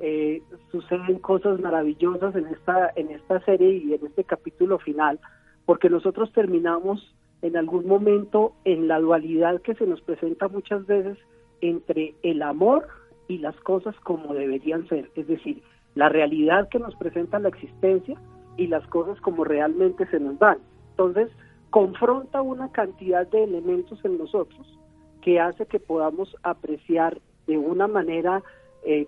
eh, 0.00 0.42
suceden 0.70 1.18
cosas 1.18 1.60
maravillosas 1.60 2.34
en 2.36 2.46
esta, 2.46 2.92
en 2.96 3.10
esta 3.10 3.40
serie 3.44 3.76
y 3.76 3.94
en 3.94 4.06
este 4.06 4.24
capítulo 4.24 4.78
final, 4.78 5.18
porque 5.64 5.88
nosotros 5.88 6.32
terminamos 6.32 7.14
en 7.42 7.56
algún 7.56 7.86
momento 7.86 8.52
en 8.64 8.88
la 8.88 8.98
dualidad 9.00 9.60
que 9.62 9.74
se 9.74 9.86
nos 9.86 10.00
presenta 10.00 10.48
muchas 10.48 10.86
veces 10.86 11.18
entre 11.60 12.14
el 12.22 12.42
amor 12.42 12.88
y 13.28 13.38
las 13.38 13.56
cosas 13.60 13.94
como 14.00 14.34
deberían 14.34 14.86
ser, 14.88 15.10
es 15.14 15.26
decir, 15.26 15.62
la 15.94 16.08
realidad 16.08 16.68
que 16.68 16.78
nos 16.78 16.94
presenta 16.96 17.38
la 17.38 17.48
existencia 17.48 18.20
y 18.56 18.66
las 18.66 18.86
cosas 18.88 19.20
como 19.20 19.44
realmente 19.44 20.06
se 20.06 20.20
nos 20.20 20.38
dan. 20.38 20.58
Entonces, 20.90 21.30
confronta 21.70 22.42
una 22.42 22.70
cantidad 22.72 23.26
de 23.26 23.44
elementos 23.44 24.02
en 24.04 24.18
nosotros 24.18 24.78
que 25.22 25.40
hace 25.40 25.66
que 25.66 25.80
podamos 25.80 26.34
apreciar 26.42 27.18
de 27.46 27.58
una 27.58 27.86
manera 27.86 28.42
eh, 28.82 29.06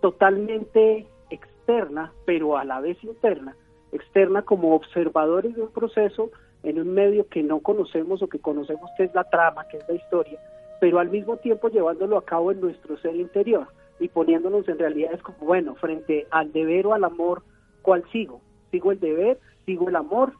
totalmente 0.00 1.06
externa, 1.30 2.12
pero 2.24 2.56
a 2.56 2.64
la 2.64 2.80
vez 2.80 3.02
interna, 3.02 3.56
externa 3.92 4.42
como 4.42 4.74
observadores 4.74 5.54
de 5.54 5.62
un 5.62 5.72
proceso 5.72 6.30
en 6.62 6.80
un 6.80 6.92
medio 6.94 7.28
que 7.28 7.42
no 7.42 7.60
conocemos 7.60 8.22
o 8.22 8.28
que 8.28 8.38
conocemos 8.38 8.90
que 8.96 9.04
es 9.04 9.14
la 9.14 9.24
trama, 9.24 9.66
que 9.68 9.78
es 9.78 9.88
la 9.88 9.94
historia, 9.94 10.38
pero 10.80 10.98
al 10.98 11.10
mismo 11.10 11.36
tiempo 11.36 11.68
llevándolo 11.68 12.16
a 12.16 12.24
cabo 12.24 12.52
en 12.52 12.60
nuestro 12.60 12.96
ser 12.98 13.16
interior 13.16 13.66
y 14.00 14.08
poniéndonos 14.08 14.68
en 14.68 14.78
realidades 14.78 15.22
como, 15.22 15.38
bueno, 15.38 15.74
frente 15.76 16.26
al 16.30 16.52
deber 16.52 16.86
o 16.86 16.94
al 16.94 17.04
amor, 17.04 17.42
¿cuál 17.82 18.04
sigo? 18.10 18.40
¿Sigo 18.70 18.92
el 18.92 19.00
deber? 19.00 19.38
¿Sigo 19.66 19.88
el 19.88 19.96
amor? 19.96 20.32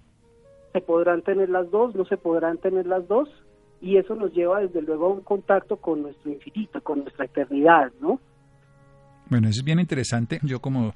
¿Se 0.72 0.80
podrán 0.80 1.22
tener 1.22 1.50
las 1.50 1.70
dos? 1.70 1.94
¿No 1.94 2.04
se 2.04 2.16
podrán 2.16 2.58
tener 2.58 2.86
las 2.86 3.06
dos? 3.06 3.28
Y 3.84 3.98
eso 3.98 4.14
nos 4.14 4.32
lleva 4.32 4.60
desde 4.60 4.80
luego 4.80 5.06
a 5.06 5.10
un 5.10 5.20
contacto 5.20 5.76
con 5.76 6.00
nuestro 6.00 6.32
infinito, 6.32 6.82
con 6.82 7.00
nuestra 7.00 7.26
eternidad, 7.26 7.92
¿no? 8.00 8.18
Bueno, 9.28 9.48
eso 9.48 9.60
es 9.60 9.64
bien 9.64 9.78
interesante. 9.78 10.40
Yo 10.42 10.58
como 10.60 10.94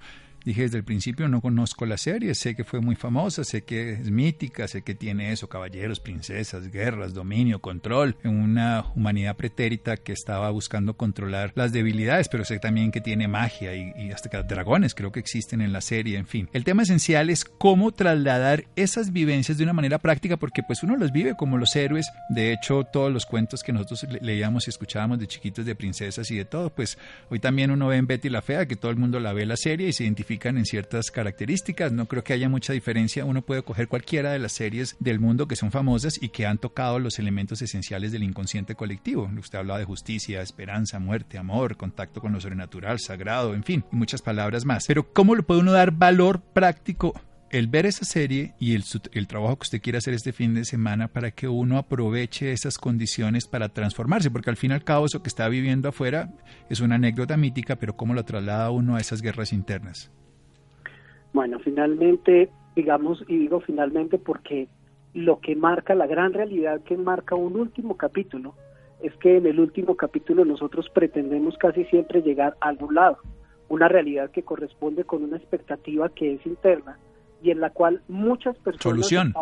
dije 0.49 0.63
desde 0.63 0.79
el 0.79 0.85
principio, 0.85 1.29
no 1.29 1.43
conozco 1.43 1.85
la 1.85 1.99
serie, 1.99 2.35
sé 2.35 2.55
que 2.55 2.65
fue 2.65 2.81
muy 2.81 2.95
famosa, 2.95 3.45
sé 3.45 3.65
que 3.65 3.93
es 3.93 4.11
mítica, 4.11 4.67
sé 4.67 4.81
que 4.81 4.95
tiene 4.95 5.31
eso, 5.31 5.47
caballeros, 5.47 6.01
princesas, 6.01 6.71
guerras, 6.71 7.13
dominio, 7.13 7.59
control, 7.61 8.17
una 8.25 8.87
humanidad 8.97 9.37
pretérita 9.37 9.99
que 9.99 10.13
estaba 10.13 10.51
buscando 10.51 10.95
controlar 10.95 11.53
las 11.55 11.73
debilidades, 11.73 12.31
pero 12.31 12.47
sé 12.47 12.59
también 12.59 12.93
que 12.93 13.03
tiene 13.03 13.29
magia 13.29 13.75
y, 13.75 13.93
y 13.99 14.11
hasta 14.11 14.43
dragones 14.43 14.95
creo 14.95 15.13
que 15.13 15.21
existen 15.21 15.61
en 15.61 15.75
la 15.75 15.83
serie, 15.83 16.17
en 16.17 16.27
fin. 16.27 16.49
El 16.55 16.65
tema 16.65 16.85
esencial 16.85 17.29
es 17.29 17.45
cómo 17.45 17.93
trasladar 17.93 18.65
esas 18.75 19.13
vivencias 19.13 19.59
de 19.59 19.65
una 19.65 19.75
manera 19.75 19.99
práctica, 19.99 20.39
porque 20.39 20.63
pues 20.63 20.83
uno 20.83 20.97
los 20.97 21.13
vive 21.13 21.35
como 21.37 21.59
los 21.59 21.77
héroes, 21.77 22.11
de 22.31 22.55
hecho 22.55 22.85
todos 22.85 23.13
los 23.13 23.27
cuentos 23.27 23.63
que 23.63 23.75
nosotros 23.75 24.07
leíamos 24.23 24.67
y 24.67 24.71
escuchábamos 24.71 25.19
de 25.19 25.27
chiquitos 25.27 25.67
de 25.67 25.75
princesas 25.75 26.31
y 26.31 26.37
de 26.37 26.47
todo, 26.47 26.71
pues 26.71 26.97
hoy 27.29 27.39
también 27.39 27.71
uno 27.71 27.89
ve 27.89 27.97
en 27.97 28.07
Betty 28.07 28.31
la 28.31 28.41
Fea 28.41 28.65
que 28.65 28.77
todo 28.77 28.91
el 28.91 28.97
mundo 28.97 29.21
la 29.21 29.35
ve 29.35 29.45
la 29.45 29.59
serie 29.59 29.89
y 29.89 29.93
se 29.93 30.05
identifica 30.05 30.38
en 30.47 30.65
ciertas 30.65 31.11
características. 31.11 31.93
No 31.93 32.07
creo 32.07 32.25
que 32.25 32.33
haya 32.33 32.49
mucha 32.49 32.73
diferencia. 32.73 33.25
Uno 33.25 33.43
puede 33.43 33.63
coger 33.63 33.89
cualquiera 33.89 34.33
de 34.33 34.39
las 34.39 34.53
series 34.53 34.97
del 35.01 35.21
mundo 35.21 35.49
que 35.49 35.57
son 35.57 35.71
famosas 35.71 36.23
y 36.23 36.29
que 36.29 36.47
han 36.47 36.59
tocado 36.59 36.99
los 36.99 37.19
elementos 37.19 37.61
esenciales 37.63 38.13
del 38.13 38.23
inconsciente 38.23 38.75
colectivo. 38.75 39.31
Usted 39.39 39.59
hablaba 39.59 39.79
de 39.79 39.85
justicia, 39.85 40.43
esperanza, 40.43 40.99
muerte, 40.99 41.39
amor, 41.39 41.77
contacto 41.77 42.21
con 42.21 42.33
lo 42.33 42.41
sobrenatural, 42.41 42.99
sagrado, 43.01 43.55
en 43.55 43.65
fin, 43.65 43.85
y 43.93 43.97
muchas 43.97 44.23
palabras 44.23 44.65
más. 44.65 44.87
Pero 44.87 45.13
¿cómo 45.13 45.35
le 45.35 45.43
puede 45.43 45.61
uno 45.61 45.73
dar 45.73 45.91
valor 45.91 46.41
práctico 46.41 47.15
el 47.51 47.67
ver 47.67 47.87
esa 47.87 48.05
serie 48.05 48.55
y 48.59 48.75
el, 48.75 48.85
el, 49.13 49.27
trabajo 49.27 49.57
que 49.57 49.65
usted 49.65 49.81
quiere 49.81 49.99
hacer 49.99 50.15
este 50.15 50.33
fin 50.33 50.55
de 50.55 50.65
semana 50.65 51.09
para 51.09 51.31
que 51.31 51.49
uno 51.49 51.79
aproveche 51.79 52.53
esas 52.53 52.79
condiciones 52.79 53.47
para 53.47 53.71
transformarse, 53.71 54.31
porque 54.31 54.51
al 54.51 54.57
fin 54.57 54.73
y 54.73 54.75
al 54.75 54.85
cabo 54.85 55.07
eso 55.07 55.23
que 55.23 55.29
está 55.29 55.49
viviendo 55.49 55.89
afuera 55.89 56.31
es 56.69 56.81
una 56.81 56.97
anécdota 56.97 57.37
mítica, 57.37 57.77
pero 57.77 57.97
cómo 57.97 58.15
lo 58.15 58.25
traslada 58.25 58.71
uno 58.71 58.97
a 58.97 59.01
esas 59.01 59.23
guerras 59.23 59.53
internas. 59.53 60.11
Bueno, 61.33 61.59
finalmente, 61.61 62.51
digamos, 62.75 63.25
y 63.29 63.37
digo 63.37 63.61
finalmente 63.61 64.19
porque 64.19 64.69
lo 65.15 65.41
que 65.41 65.57
marca, 65.57 65.95
la 65.95 66.07
gran 66.07 66.33
realidad 66.33 66.81
que 66.83 66.97
marca 66.97 67.35
un 67.35 67.57
último 67.57 67.97
capítulo, 67.97 68.55
es 69.01 69.15
que 69.17 69.37
en 69.37 69.47
el 69.47 69.61
último 69.61 69.97
capítulo 69.97 70.45
nosotros 70.45 70.89
pretendemos 70.91 71.57
casi 71.59 71.85
siempre 71.85 72.23
llegar 72.23 72.57
a 72.61 72.69
algún 72.69 72.95
lado, 72.95 73.19
una 73.69 73.89
realidad 73.89 74.31
que 74.31 74.43
corresponde 74.43 75.05
con 75.05 75.23
una 75.23 75.37
expectativa 75.37 76.09
que 76.09 76.35
es 76.35 76.47
interna 76.47 76.99
y 77.43 77.51
en 77.51 77.61
la 77.61 77.71
cual 77.71 78.03
muchas 78.09 78.57
personas... 78.57 78.83
Solución. 78.83 79.35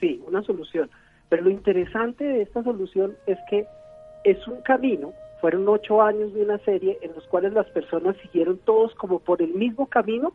sí, 0.00 0.22
una 0.26 0.42
solución. 0.42 0.90
Pero 1.28 1.44
lo 1.44 1.50
interesante 1.50 2.24
de 2.24 2.42
esta 2.42 2.62
solución 2.62 3.14
es 3.26 3.38
que 3.48 3.66
es 4.24 4.46
un 4.48 4.60
camino, 4.62 5.12
fueron 5.40 5.68
ocho 5.68 6.02
años 6.02 6.32
de 6.34 6.42
una 6.42 6.58
serie 6.58 6.98
en 7.02 7.14
los 7.14 7.24
cuales 7.26 7.52
las 7.52 7.66
personas 7.70 8.16
siguieron 8.22 8.58
todos 8.58 8.94
como 8.96 9.18
por 9.18 9.42
el 9.42 9.54
mismo 9.54 9.86
camino, 9.86 10.32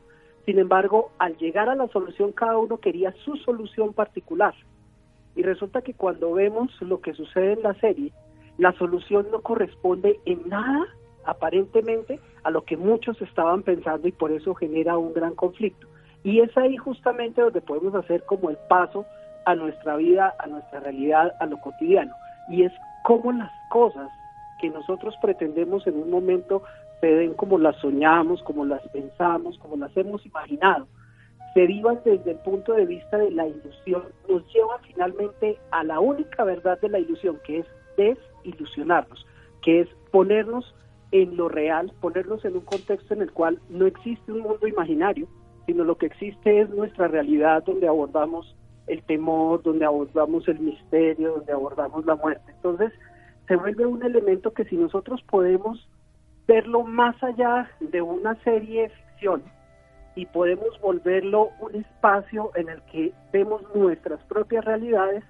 sin 0.48 0.60
embargo, 0.60 1.12
al 1.20 1.36
llegar 1.36 1.68
a 1.68 1.76
la 1.76 1.90
solución, 1.90 2.32
cada 2.32 2.58
uno 2.58 2.78
quería 2.78 3.14
su 3.26 3.36
solución 3.36 3.92
particular. 3.92 4.54
Y 5.36 5.44
resulta 5.44 5.82
que 5.82 5.94
cuando 5.94 6.32
vemos 6.32 6.72
lo 6.80 7.02
que 7.02 7.14
sucede 7.14 7.52
en 7.52 7.64
la 7.64 7.74
serie, 7.74 8.14
la 8.58 8.72
solución 8.78 9.28
no 9.30 9.42
corresponde 9.42 10.22
en 10.24 10.48
nada, 10.48 10.88
aparentemente, 11.26 12.22
a 12.46 12.50
lo 12.50 12.64
que 12.64 12.78
muchos 12.78 13.22
estaban 13.22 13.62
pensando 13.62 14.08
y 14.08 14.14
por 14.14 14.32
eso 14.32 14.56
genera 14.56 14.98
un 14.98 15.14
gran 15.14 15.36
conflicto. 15.36 15.86
Y 16.24 16.40
es 16.40 16.58
ahí 16.58 16.78
justamente 16.78 17.42
donde 17.42 17.60
podemos 17.60 17.94
hacer 17.96 18.24
como 18.24 18.50
el 18.50 18.58
paso 18.70 19.06
a 19.46 19.54
nuestra 19.54 19.98
vida, 19.98 20.34
a 20.40 20.48
nuestra 20.48 20.80
realidad, 20.80 21.34
a 21.42 21.46
lo 21.46 21.60
cotidiano. 21.60 22.16
Y 22.50 22.64
es 22.64 22.72
como 23.04 23.34
las 23.34 23.52
cosas 23.70 24.10
que 24.62 24.70
nosotros 24.70 25.14
pretendemos 25.22 25.86
en 25.88 25.98
un 25.98 26.10
momento 26.10 26.64
se 27.02 27.08
den 27.08 27.34
como 27.34 27.58
las 27.58 27.76
soñamos, 27.78 28.42
como 28.44 28.66
las 28.66 28.82
pensamos, 28.90 29.58
como 29.60 29.78
las 29.78 29.96
hemos 29.96 30.26
imaginado, 30.26 30.88
se 31.54 31.62
derivan 31.62 32.00
desde 32.04 32.32
el 32.32 32.38
punto 32.38 32.74
de 32.74 32.86
vista 32.86 33.18
de 33.18 33.32
la 33.32 33.48
ilusión, 33.48 34.04
nos 34.30 34.46
lleva 34.54 34.80
finalmente 34.80 35.58
a 35.72 35.84
la 35.84 36.00
única 36.00 36.44
verdad 36.44 36.80
de 36.82 36.90
la 36.90 37.00
ilusión, 37.00 37.40
que 37.46 37.60
es 37.60 37.68
desilusionarnos, 37.98 39.26
que 39.62 39.82
es 39.82 39.90
ponernos 40.12 40.76
en 41.12 41.38
lo 41.38 41.50
real, 41.50 41.92
ponernos 42.02 42.44
en 42.46 42.56
un 42.56 42.62
contexto 42.62 43.14
en 43.14 43.22
el 43.22 43.32
cual 43.32 43.60
no 43.70 43.86
existe 43.86 44.32
un 44.32 44.42
mundo 44.42 44.68
imaginario, 44.68 45.28
sino 45.66 45.84
lo 45.84 45.98
que 45.98 46.08
existe 46.08 46.62
es 46.62 46.70
nuestra 46.70 47.08
realidad 47.08 47.64
donde 47.64 47.88
abordamos 47.88 48.56
el 48.88 49.04
temor, 49.04 49.62
donde 49.64 49.86
abordamos 49.86 50.48
el 50.48 50.60
misterio, 50.60 51.34
donde 51.34 51.52
abordamos 51.52 52.06
la 52.06 52.16
muerte. 52.16 52.52
Entonces, 52.56 52.92
se 53.48 53.56
vuelve 53.56 53.86
un 53.86 54.04
elemento 54.04 54.54
que 54.54 54.66
si 54.66 54.76
nosotros 54.76 55.22
podemos 55.24 55.88
verlo 56.48 56.84
más 56.84 57.22
allá 57.24 57.70
de 57.80 58.02
una 58.02 58.36
serie 58.44 58.84
de 58.84 58.90
ficción 58.90 59.44
y 60.16 60.26
podemos 60.26 60.80
volverlo 60.82 61.52
un 61.60 61.76
espacio 61.76 62.52
en 62.56 62.70
el 62.70 62.82
que 62.84 63.14
vemos 63.32 63.62
nuestras 63.76 64.20
propias 64.24 64.66
realidades, 64.66 65.24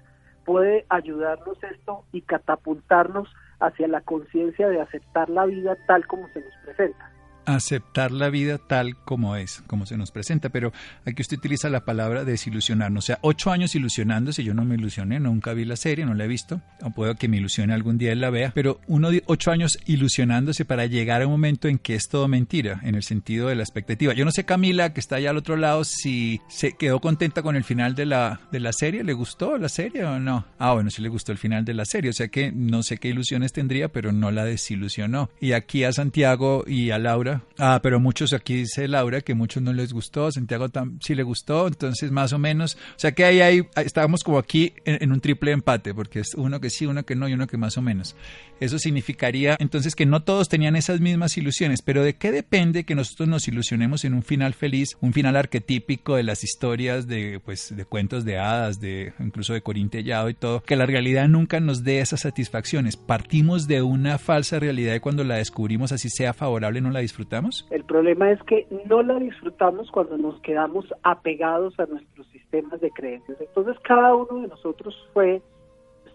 puede 0.46 0.86
ayudarnos 0.88 1.62
esto 1.62 2.04
y 2.12 2.22
catapultarnos 2.22 3.28
hacia 3.60 3.88
la 3.88 4.00
conciencia 4.00 4.68
de 4.68 4.80
aceptar 4.80 5.28
la 5.28 5.44
vida 5.44 5.76
tal 5.86 6.06
como 6.06 6.26
se 6.28 6.40
nos 6.40 6.54
presenta 6.64 7.12
aceptar 7.48 8.12
la 8.12 8.30
vida 8.30 8.58
tal 8.58 8.96
como 8.96 9.36
es, 9.36 9.62
como 9.66 9.86
se 9.86 9.96
nos 9.96 10.10
presenta. 10.10 10.50
Pero 10.50 10.72
aquí 11.04 11.22
usted 11.22 11.38
utiliza 11.38 11.68
la 11.70 11.84
palabra 11.84 12.24
desilusionarnos. 12.24 13.04
O 13.04 13.06
sea, 13.06 13.18
ocho 13.22 13.50
años 13.50 13.74
ilusionándose, 13.74 14.44
yo 14.44 14.54
no 14.54 14.64
me 14.64 14.74
ilusioné, 14.74 15.18
nunca 15.20 15.52
vi 15.54 15.64
la 15.64 15.76
serie, 15.76 16.04
no 16.04 16.14
la 16.14 16.24
he 16.24 16.28
visto. 16.28 16.60
O 16.82 16.90
puedo 16.90 17.14
que 17.14 17.28
me 17.28 17.38
ilusione 17.38 17.72
algún 17.74 17.98
día 17.98 18.12
y 18.12 18.16
la 18.16 18.30
vea. 18.30 18.52
Pero 18.54 18.80
uno 18.86 19.08
ocho 19.26 19.50
años 19.50 19.78
ilusionándose 19.86 20.64
para 20.64 20.86
llegar 20.86 21.22
a 21.22 21.26
un 21.26 21.32
momento 21.32 21.68
en 21.68 21.78
que 21.78 21.94
es 21.94 22.08
todo 22.08 22.28
mentira, 22.28 22.80
en 22.82 22.94
el 22.94 23.02
sentido 23.02 23.48
de 23.48 23.54
la 23.54 23.62
expectativa. 23.62 24.12
Yo 24.12 24.24
no 24.24 24.30
sé, 24.30 24.44
Camila, 24.44 24.92
que 24.92 25.00
está 25.00 25.16
allá 25.16 25.30
al 25.30 25.38
otro 25.38 25.56
lado, 25.56 25.84
si 25.84 26.40
se 26.48 26.76
quedó 26.76 27.00
contenta 27.00 27.42
con 27.42 27.56
el 27.56 27.64
final 27.64 27.94
de 27.94 28.06
la, 28.06 28.40
de 28.52 28.60
la 28.60 28.72
serie. 28.72 29.02
¿Le 29.04 29.14
gustó 29.14 29.56
la 29.56 29.68
serie 29.68 30.04
o 30.04 30.18
no? 30.18 30.44
Ah, 30.58 30.74
bueno, 30.74 30.90
sí 30.90 31.00
le 31.00 31.08
gustó 31.08 31.32
el 31.32 31.38
final 31.38 31.64
de 31.64 31.74
la 31.74 31.84
serie. 31.84 32.10
O 32.10 32.14
sea 32.14 32.28
que 32.28 32.52
no 32.52 32.82
sé 32.82 32.98
qué 32.98 33.08
ilusiones 33.08 33.52
tendría, 33.52 33.88
pero 33.88 34.12
no 34.12 34.30
la 34.30 34.44
desilusionó. 34.44 35.30
Y 35.40 35.52
aquí 35.52 35.84
a 35.84 35.92
Santiago 35.92 36.64
y 36.66 36.90
a 36.90 36.98
Laura 36.98 37.37
Ah, 37.58 37.80
pero 37.82 38.00
muchos 38.00 38.32
aquí 38.32 38.54
dice 38.56 38.88
Laura 38.88 39.20
que 39.20 39.34
muchos 39.34 39.62
no 39.62 39.72
les 39.72 39.92
gustó, 39.92 40.30
Santiago 40.32 40.66
sí 41.00 41.14
le 41.14 41.22
gustó, 41.22 41.68
entonces 41.68 42.10
más 42.10 42.32
o 42.32 42.38
menos, 42.38 42.76
o 42.76 42.98
sea 42.98 43.12
que 43.12 43.24
ahí, 43.24 43.40
ahí 43.40 43.62
estábamos 43.76 44.24
como 44.24 44.38
aquí 44.38 44.72
en, 44.84 45.12
un 45.12 45.20
triple 45.20 45.52
empate, 45.52 45.94
porque 45.94 46.20
es 46.20 46.34
uno 46.34 46.60
que 46.60 46.70
sí, 46.70 46.86
uno 46.86 47.04
que 47.04 47.14
no 47.14 47.28
y 47.28 47.34
uno 47.34 47.46
que 47.46 47.56
más 47.56 47.76
o 47.76 47.82
menos. 47.82 48.16
Eso 48.60 48.78
significaría 48.78 49.56
entonces 49.60 49.94
que 49.94 50.06
no 50.06 50.22
todos 50.22 50.48
tenían 50.48 50.74
esas 50.74 51.00
mismas 51.00 51.36
ilusiones, 51.36 51.80
pero 51.82 52.02
¿de 52.02 52.16
qué 52.16 52.32
depende 52.32 52.84
que 52.84 52.96
nosotros 52.96 53.28
nos 53.28 53.46
ilusionemos 53.46 54.04
en 54.04 54.14
un 54.14 54.22
final 54.22 54.54
feliz, 54.54 54.96
un 55.00 55.12
final 55.12 55.36
arquetípico 55.36 56.16
de 56.16 56.24
las 56.24 56.42
historias 56.42 57.06
de, 57.06 57.40
pues, 57.44 57.74
de 57.76 57.84
cuentos 57.84 58.24
de 58.24 58.38
hadas, 58.38 58.80
de 58.80 59.12
incluso 59.20 59.52
de 59.52 59.62
Corintellado 59.62 60.28
y 60.28 60.34
todo, 60.34 60.62
que 60.62 60.76
la 60.76 60.86
realidad 60.86 61.28
nunca 61.28 61.60
nos 61.60 61.84
dé 61.84 62.00
esas 62.00 62.20
satisfacciones? 62.20 62.96
Partimos 62.96 63.68
de 63.68 63.82
una 63.82 64.18
falsa 64.18 64.58
realidad 64.58 64.94
y 64.94 65.00
cuando 65.00 65.22
la 65.22 65.36
descubrimos 65.36 65.92
así 65.92 66.10
sea 66.10 66.32
favorable 66.32 66.80
no 66.80 66.90
la 66.90 67.00
disfrutamos 67.00 67.27
el 67.70 67.84
problema 67.84 68.30
es 68.30 68.42
que 68.44 68.66
no 68.86 69.02
la 69.02 69.18
disfrutamos 69.18 69.90
cuando 69.90 70.16
nos 70.16 70.40
quedamos 70.40 70.86
apegados 71.02 71.78
a 71.78 71.86
nuestros 71.86 72.26
sistemas 72.28 72.80
de 72.80 72.90
creencias. 72.90 73.38
Entonces 73.40 73.76
cada 73.82 74.14
uno 74.14 74.40
de 74.40 74.48
nosotros 74.48 74.96
fue 75.12 75.42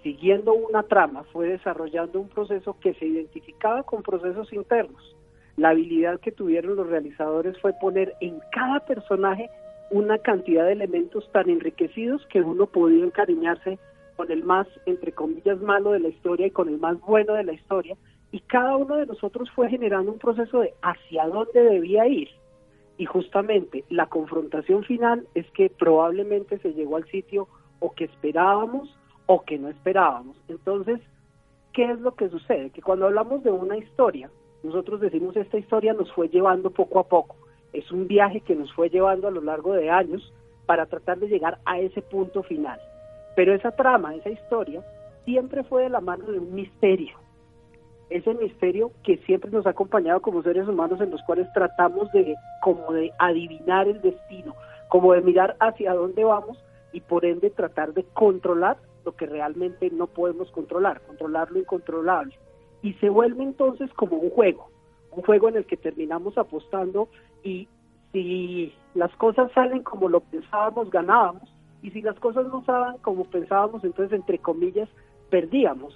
siguiendo 0.01 0.53
una 0.53 0.83
trama, 0.83 1.23
fue 1.31 1.49
desarrollando 1.49 2.19
un 2.19 2.29
proceso 2.29 2.77
que 2.79 2.93
se 2.95 3.05
identificaba 3.05 3.83
con 3.83 4.01
procesos 4.01 4.51
internos. 4.53 5.15
La 5.55 5.69
habilidad 5.69 6.19
que 6.19 6.31
tuvieron 6.31 6.75
los 6.75 6.87
realizadores 6.87 7.59
fue 7.61 7.73
poner 7.79 8.15
en 8.19 8.39
cada 8.51 8.79
personaje 8.79 9.49
una 9.91 10.17
cantidad 10.17 10.65
de 10.65 10.73
elementos 10.73 11.31
tan 11.31 11.49
enriquecidos 11.49 12.25
que 12.27 12.41
uno 12.41 12.65
podía 12.65 13.05
encariñarse 13.05 13.77
con 14.15 14.31
el 14.31 14.43
más, 14.43 14.67
entre 14.87 15.11
comillas, 15.11 15.59
malo 15.61 15.91
de 15.91 15.99
la 15.99 16.09
historia 16.09 16.47
y 16.47 16.51
con 16.51 16.69
el 16.69 16.79
más 16.79 16.99
bueno 17.01 17.33
de 17.33 17.43
la 17.43 17.53
historia, 17.53 17.95
y 18.33 18.39
cada 18.39 18.75
uno 18.75 18.95
de 18.95 19.05
nosotros 19.05 19.47
fue 19.51 19.69
generando 19.69 20.11
un 20.11 20.17
proceso 20.17 20.61
de 20.61 20.73
hacia 20.81 21.27
dónde 21.27 21.63
debía 21.63 22.07
ir. 22.07 22.29
Y 22.97 23.05
justamente 23.05 23.83
la 23.89 24.07
confrontación 24.07 24.83
final 24.83 25.27
es 25.35 25.45
que 25.51 25.69
probablemente 25.69 26.57
se 26.57 26.73
llegó 26.73 26.95
al 26.95 27.05
sitio 27.05 27.47
o 27.79 27.91
que 27.91 28.05
esperábamos 28.05 28.89
o 29.27 29.43
que 29.43 29.59
no 29.59 29.69
esperábamos. 29.69 30.35
Entonces, 30.47 30.99
¿qué 31.73 31.91
es 31.91 31.99
lo 31.99 32.15
que 32.15 32.27
sucede? 32.29 32.71
Que 32.71 32.81
cuando 32.81 33.05
hablamos 33.05 33.43
de 33.43 33.51
una 33.51 33.77
historia, 33.77 34.31
nosotros 34.63 34.99
decimos 34.99 35.37
esta 35.37 35.59
historia 35.59 35.93
nos 35.93 36.11
fue 36.13 36.27
llevando 36.27 36.71
poco 36.71 36.97
a 36.97 37.07
poco. 37.07 37.35
Es 37.71 37.91
un 37.91 38.07
viaje 38.07 38.41
que 38.41 38.55
nos 38.55 38.73
fue 38.73 38.89
llevando 38.89 39.27
a 39.27 39.31
lo 39.31 39.41
largo 39.41 39.73
de 39.73 39.91
años 39.91 40.33
para 40.65 40.87
tratar 40.87 41.19
de 41.19 41.27
llegar 41.27 41.59
a 41.65 41.79
ese 41.79 42.01
punto 42.01 42.41
final. 42.41 42.79
Pero 43.35 43.53
esa 43.53 43.75
trama, 43.75 44.15
esa 44.15 44.31
historia, 44.31 44.83
siempre 45.23 45.63
fue 45.63 45.83
de 45.83 45.89
la 45.89 46.01
mano 46.01 46.25
de 46.31 46.39
un 46.39 46.55
misterio 46.55 47.22
ese 48.13 48.33
misterio 48.35 48.91
que 49.03 49.17
siempre 49.25 49.49
nos 49.49 49.65
ha 49.65 49.71
acompañado 49.71 50.21
como 50.21 50.43
seres 50.43 50.67
humanos 50.67 51.01
en 51.01 51.09
los 51.09 51.21
cuales 51.23 51.51
tratamos 51.53 52.11
de 52.11 52.35
como 52.61 52.93
de 52.93 53.11
adivinar 53.17 53.87
el 53.87 54.01
destino, 54.01 54.55
como 54.87 55.13
de 55.13 55.21
mirar 55.21 55.55
hacia 55.59 55.95
dónde 55.95 56.23
vamos 56.23 56.63
y 56.91 57.01
por 57.01 57.25
ende 57.25 57.49
tratar 57.49 57.93
de 57.93 58.03
controlar 58.13 58.77
lo 59.03 59.15
que 59.15 59.25
realmente 59.25 59.89
no 59.89 60.05
podemos 60.05 60.51
controlar, 60.51 61.01
controlar 61.01 61.51
lo 61.51 61.59
incontrolable. 61.59 62.37
Y 62.83 62.93
se 62.95 63.09
vuelve 63.09 63.43
entonces 63.43 63.91
como 63.93 64.17
un 64.17 64.29
juego, 64.29 64.69
un 65.11 65.23
juego 65.23 65.49
en 65.49 65.57
el 65.57 65.65
que 65.65 65.77
terminamos 65.77 66.37
apostando 66.37 67.09
y 67.43 67.67
si 68.11 68.73
las 68.93 69.11
cosas 69.15 69.51
salen 69.53 69.81
como 69.81 70.07
lo 70.07 70.19
pensábamos, 70.19 70.91
ganábamos, 70.91 71.51
y 71.81 71.89
si 71.89 72.03
las 72.03 72.19
cosas 72.19 72.45
no 72.45 72.63
salen 72.63 72.99
como 73.01 73.25
pensábamos, 73.25 73.83
entonces 73.83 74.17
entre 74.17 74.37
comillas, 74.37 74.87
perdíamos. 75.31 75.93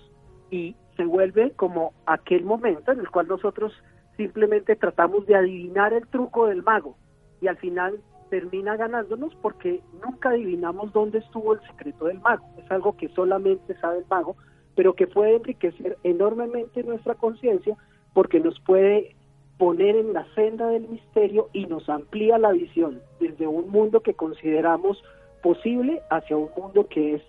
Y 0.50 0.76
se 0.98 1.06
vuelve 1.06 1.52
como 1.52 1.94
aquel 2.06 2.44
momento 2.44 2.92
en 2.92 3.00
el 3.00 3.10
cual 3.10 3.28
nosotros 3.28 3.72
simplemente 4.18 4.76
tratamos 4.76 5.26
de 5.28 5.36
adivinar 5.36 5.94
el 5.94 6.08
truco 6.08 6.48
del 6.48 6.64
mago 6.64 6.98
y 7.40 7.48
al 7.48 7.58
final 7.58 8.02
termina 8.30 8.76
ganándonos 8.76 9.34
porque 9.36 9.82
nunca 10.04 10.30
adivinamos 10.30 10.92
dónde 10.92 11.20
estuvo 11.20 11.54
el 11.54 11.62
secreto 11.62 12.06
del 12.06 12.20
mago. 12.20 12.46
Es 12.58 12.70
algo 12.72 12.98
que 12.98 13.08
solamente 13.10 13.78
sabe 13.80 14.00
el 14.00 14.06
mago, 14.10 14.36
pero 14.76 14.96
que 14.96 15.08
puede 15.08 15.36
enriquecer 15.36 15.98
enormemente 16.04 16.84
nuestra 16.84 17.16
conciencia 17.16 17.78
porque 18.14 18.40
nos 18.40 18.60
puede 18.62 19.16
poner 19.58 19.96
en 19.96 20.14
la 20.14 20.26
senda 20.36 20.68
del 20.68 20.88
misterio 20.88 21.50
y 21.54 21.66
nos 21.68 21.88
amplía 21.90 22.38
la 22.38 22.52
visión 22.52 23.02
desde 23.20 23.48
un 23.48 23.70
mundo 23.70 24.02
que 24.02 24.14
consideramos 24.14 25.02
posible 25.42 26.02
hacia 26.10 26.38
un 26.38 26.50
mundo 26.58 26.88
que 26.88 27.16
es 27.16 27.22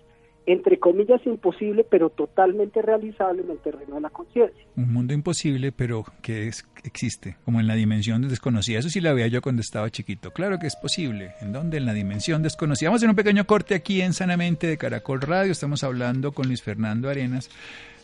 entre 0.45 0.79
comillas 0.79 1.21
imposible, 1.25 1.83
pero 1.83 2.09
totalmente 2.09 2.81
realizable 2.81 3.43
en 3.43 3.51
el 3.51 3.59
terreno 3.59 3.95
de 3.95 4.01
la 4.01 4.09
conciencia. 4.09 4.65
Un 4.75 4.93
mundo 4.93 5.13
imposible, 5.13 5.71
pero 5.71 6.05
que 6.21 6.47
es, 6.47 6.65
existe, 6.83 7.37
como 7.45 7.59
en 7.59 7.67
la 7.67 7.75
dimensión 7.75 8.27
desconocida. 8.27 8.79
Eso 8.79 8.89
sí 8.89 9.01
la 9.01 9.13
veía 9.13 9.27
yo 9.27 9.41
cuando 9.41 9.61
estaba 9.61 9.89
chiquito. 9.89 10.31
Claro 10.31 10.57
que 10.59 10.67
es 10.67 10.75
posible. 10.75 11.33
¿En 11.41 11.51
dónde? 11.51 11.77
En 11.77 11.85
la 11.85 11.93
dimensión 11.93 12.41
desconocida. 12.41 12.89
Vamos 12.89 12.99
a 12.99 13.01
hacer 13.01 13.09
un 13.09 13.15
pequeño 13.15 13.45
corte 13.45 13.75
aquí 13.75 14.01
en 14.01 14.13
Sanamente 14.13 14.67
de 14.67 14.77
Caracol 14.77 15.21
Radio. 15.21 15.51
Estamos 15.51 15.83
hablando 15.83 16.31
con 16.31 16.47
Luis 16.47 16.63
Fernando 16.63 17.09
Arenas 17.09 17.49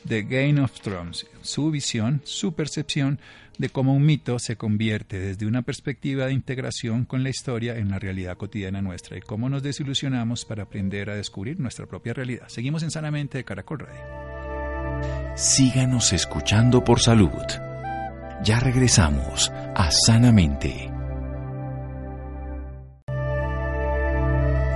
de 0.04 0.22
Game 0.24 0.62
of 0.62 0.80
Thrones, 0.82 1.26
su 1.42 1.72
visión, 1.72 2.22
su 2.24 2.54
percepción 2.54 3.20
de 3.58 3.70
cómo 3.70 3.94
un 3.94 4.06
mito 4.06 4.40
se 4.40 4.58
convierte 4.58 5.20
desde 5.20 5.46
una 5.46 5.62
perspectiva 5.62 6.26
de 6.26 6.34
integración 6.34 7.06
con 7.06 7.24
la 7.24 7.30
historia 7.30 7.78
en 7.78 7.90
la 7.90 8.00
realidad 8.00 8.38
cotidiana 8.38 8.82
nuestra 8.82 9.18
y 9.18 9.22
cómo 9.22 9.50
nos 9.50 9.64
desilusionamos 9.64 10.46
para 10.46 10.64
aprender 10.64 11.10
a 11.10 11.16
descubrir 11.16 11.60
nuestra 11.60 11.86
propia 11.86 12.14
realidad. 12.14 12.48
Seguimos 12.48 12.84
en 12.84 12.92
Sanamente 12.92 13.38
de 13.38 13.44
Caracol 13.44 13.80
Radio. 13.80 15.36
Síganos 15.36 16.14
escuchando 16.14 16.84
por 16.84 17.00
salud. 17.00 17.30
Ya 18.44 18.60
regresamos 18.60 19.52
a 19.76 19.90
Sanamente. 19.92 20.92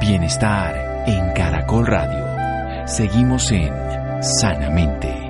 Bienestar 0.02 1.06
en 1.08 1.34
Caracol 1.34 1.86
Radio. 1.86 2.88
Seguimos 2.88 3.52
en 3.52 3.72
Sanamente. 4.22 5.29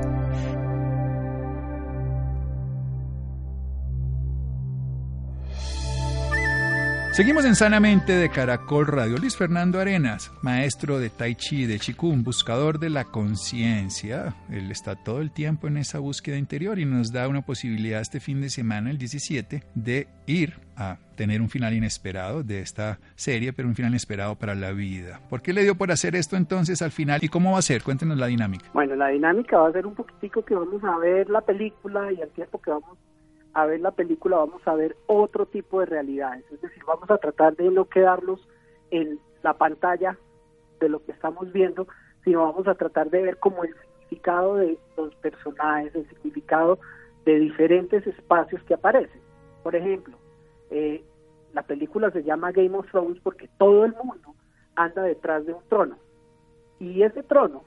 Seguimos 7.19 7.43
en 7.43 7.55
Sanamente 7.55 8.13
de 8.13 8.29
Caracol 8.29 8.88
Radio. 8.88 9.17
Luis 9.17 9.36
Fernando 9.36 9.82
Arenas, 9.82 10.32
maestro 10.41 10.99
de 10.99 11.10
Tai 11.10 11.36
Chi, 11.36 11.65
de 11.65 11.77
Chikung, 11.77 12.23
buscador 12.23 12.79
de 12.79 12.89
la 12.89 13.03
conciencia. 13.03 14.36
Él 14.49 14.71
está 14.71 14.95
todo 14.95 15.19
el 15.19 15.29
tiempo 15.29 15.67
en 15.67 15.75
esa 15.75 15.99
búsqueda 15.99 16.38
interior 16.38 16.79
y 16.79 16.86
nos 16.86 17.12
da 17.12 17.27
una 17.27 17.41
posibilidad 17.41 17.99
este 17.99 18.21
fin 18.21 18.39
de 18.39 18.49
semana, 18.49 18.89
el 18.89 18.97
17, 18.97 19.63
de 19.75 20.08
ir 20.27 20.62
a 20.77 20.97
tener 21.17 21.41
un 21.41 21.49
final 21.49 21.73
inesperado 21.73 22.41
de 22.41 22.62
esta 22.62 22.99
serie, 23.15 23.51
pero 23.51 23.67
un 23.67 23.75
final 23.75 23.91
inesperado 23.91 24.36
para 24.36 24.55
la 24.55 24.71
vida. 24.71 25.19
¿Por 25.29 25.41
qué 25.41 25.51
le 25.51 25.63
dio 25.63 25.75
por 25.75 25.91
hacer 25.91 26.15
esto 26.15 26.38
entonces 26.38 26.82
al 26.82 26.91
final 26.91 27.19
y 27.21 27.27
cómo 27.27 27.51
va 27.51 27.60
a 27.60 27.63
ser? 27.63 27.84
Cuéntenos 27.84 28.17
la 28.17 28.27
dinámica. 28.27 28.67
Bueno, 28.73 28.95
la 28.95 29.10
dinámica 29.10 29.58
va 29.58 29.67
a 29.67 29.73
ser 29.73 29.86
un 29.86 29.93
poquitico 29.93 30.45
que 30.45 30.55
vamos 30.55 30.82
a 30.86 30.97
ver 30.99 31.29
la 31.29 31.41
película 31.41 32.13
y 32.13 32.21
al 32.21 32.29
tiempo 32.29 32.62
que 32.62 32.71
vamos 32.71 32.97
a 33.53 33.65
ver 33.65 33.79
la 33.79 33.91
película 33.91 34.38
vamos 34.38 34.62
a 34.65 34.75
ver 34.75 34.95
otro 35.07 35.45
tipo 35.45 35.79
de 35.79 35.88
realidades, 35.88 36.45
es 36.51 36.62
decir, 36.62 36.83
vamos 36.85 37.09
a 37.09 37.17
tratar 37.17 37.55
de 37.55 37.69
no 37.69 37.85
quedarnos 37.85 38.47
en 38.91 39.19
la 39.43 39.53
pantalla 39.53 40.17
de 40.79 40.89
lo 40.89 41.03
que 41.03 41.12
estamos 41.12 41.51
viendo, 41.51 41.88
sino 42.23 42.43
vamos 42.43 42.67
a 42.67 42.75
tratar 42.75 43.09
de 43.09 43.21
ver 43.21 43.38
como 43.38 43.63
el 43.63 43.73
significado 43.75 44.55
de 44.55 44.77
los 44.97 45.13
personajes, 45.15 45.93
el 45.95 46.07
significado 46.09 46.79
de 47.25 47.39
diferentes 47.39 48.05
espacios 48.07 48.62
que 48.63 48.73
aparecen. 48.73 49.21
Por 49.63 49.75
ejemplo, 49.75 50.17
eh, 50.69 51.03
la 51.53 51.63
película 51.63 52.12
se 52.12 52.23
llama 52.23 52.51
Game 52.51 52.77
of 52.77 52.89
Thrones 52.91 53.19
porque 53.21 53.49
todo 53.57 53.85
el 53.85 53.93
mundo 54.03 54.35
anda 54.75 55.03
detrás 55.03 55.45
de 55.45 55.53
un 55.53 55.63
trono. 55.67 55.97
Y 56.79 57.03
ese 57.03 57.23
trono, 57.23 57.63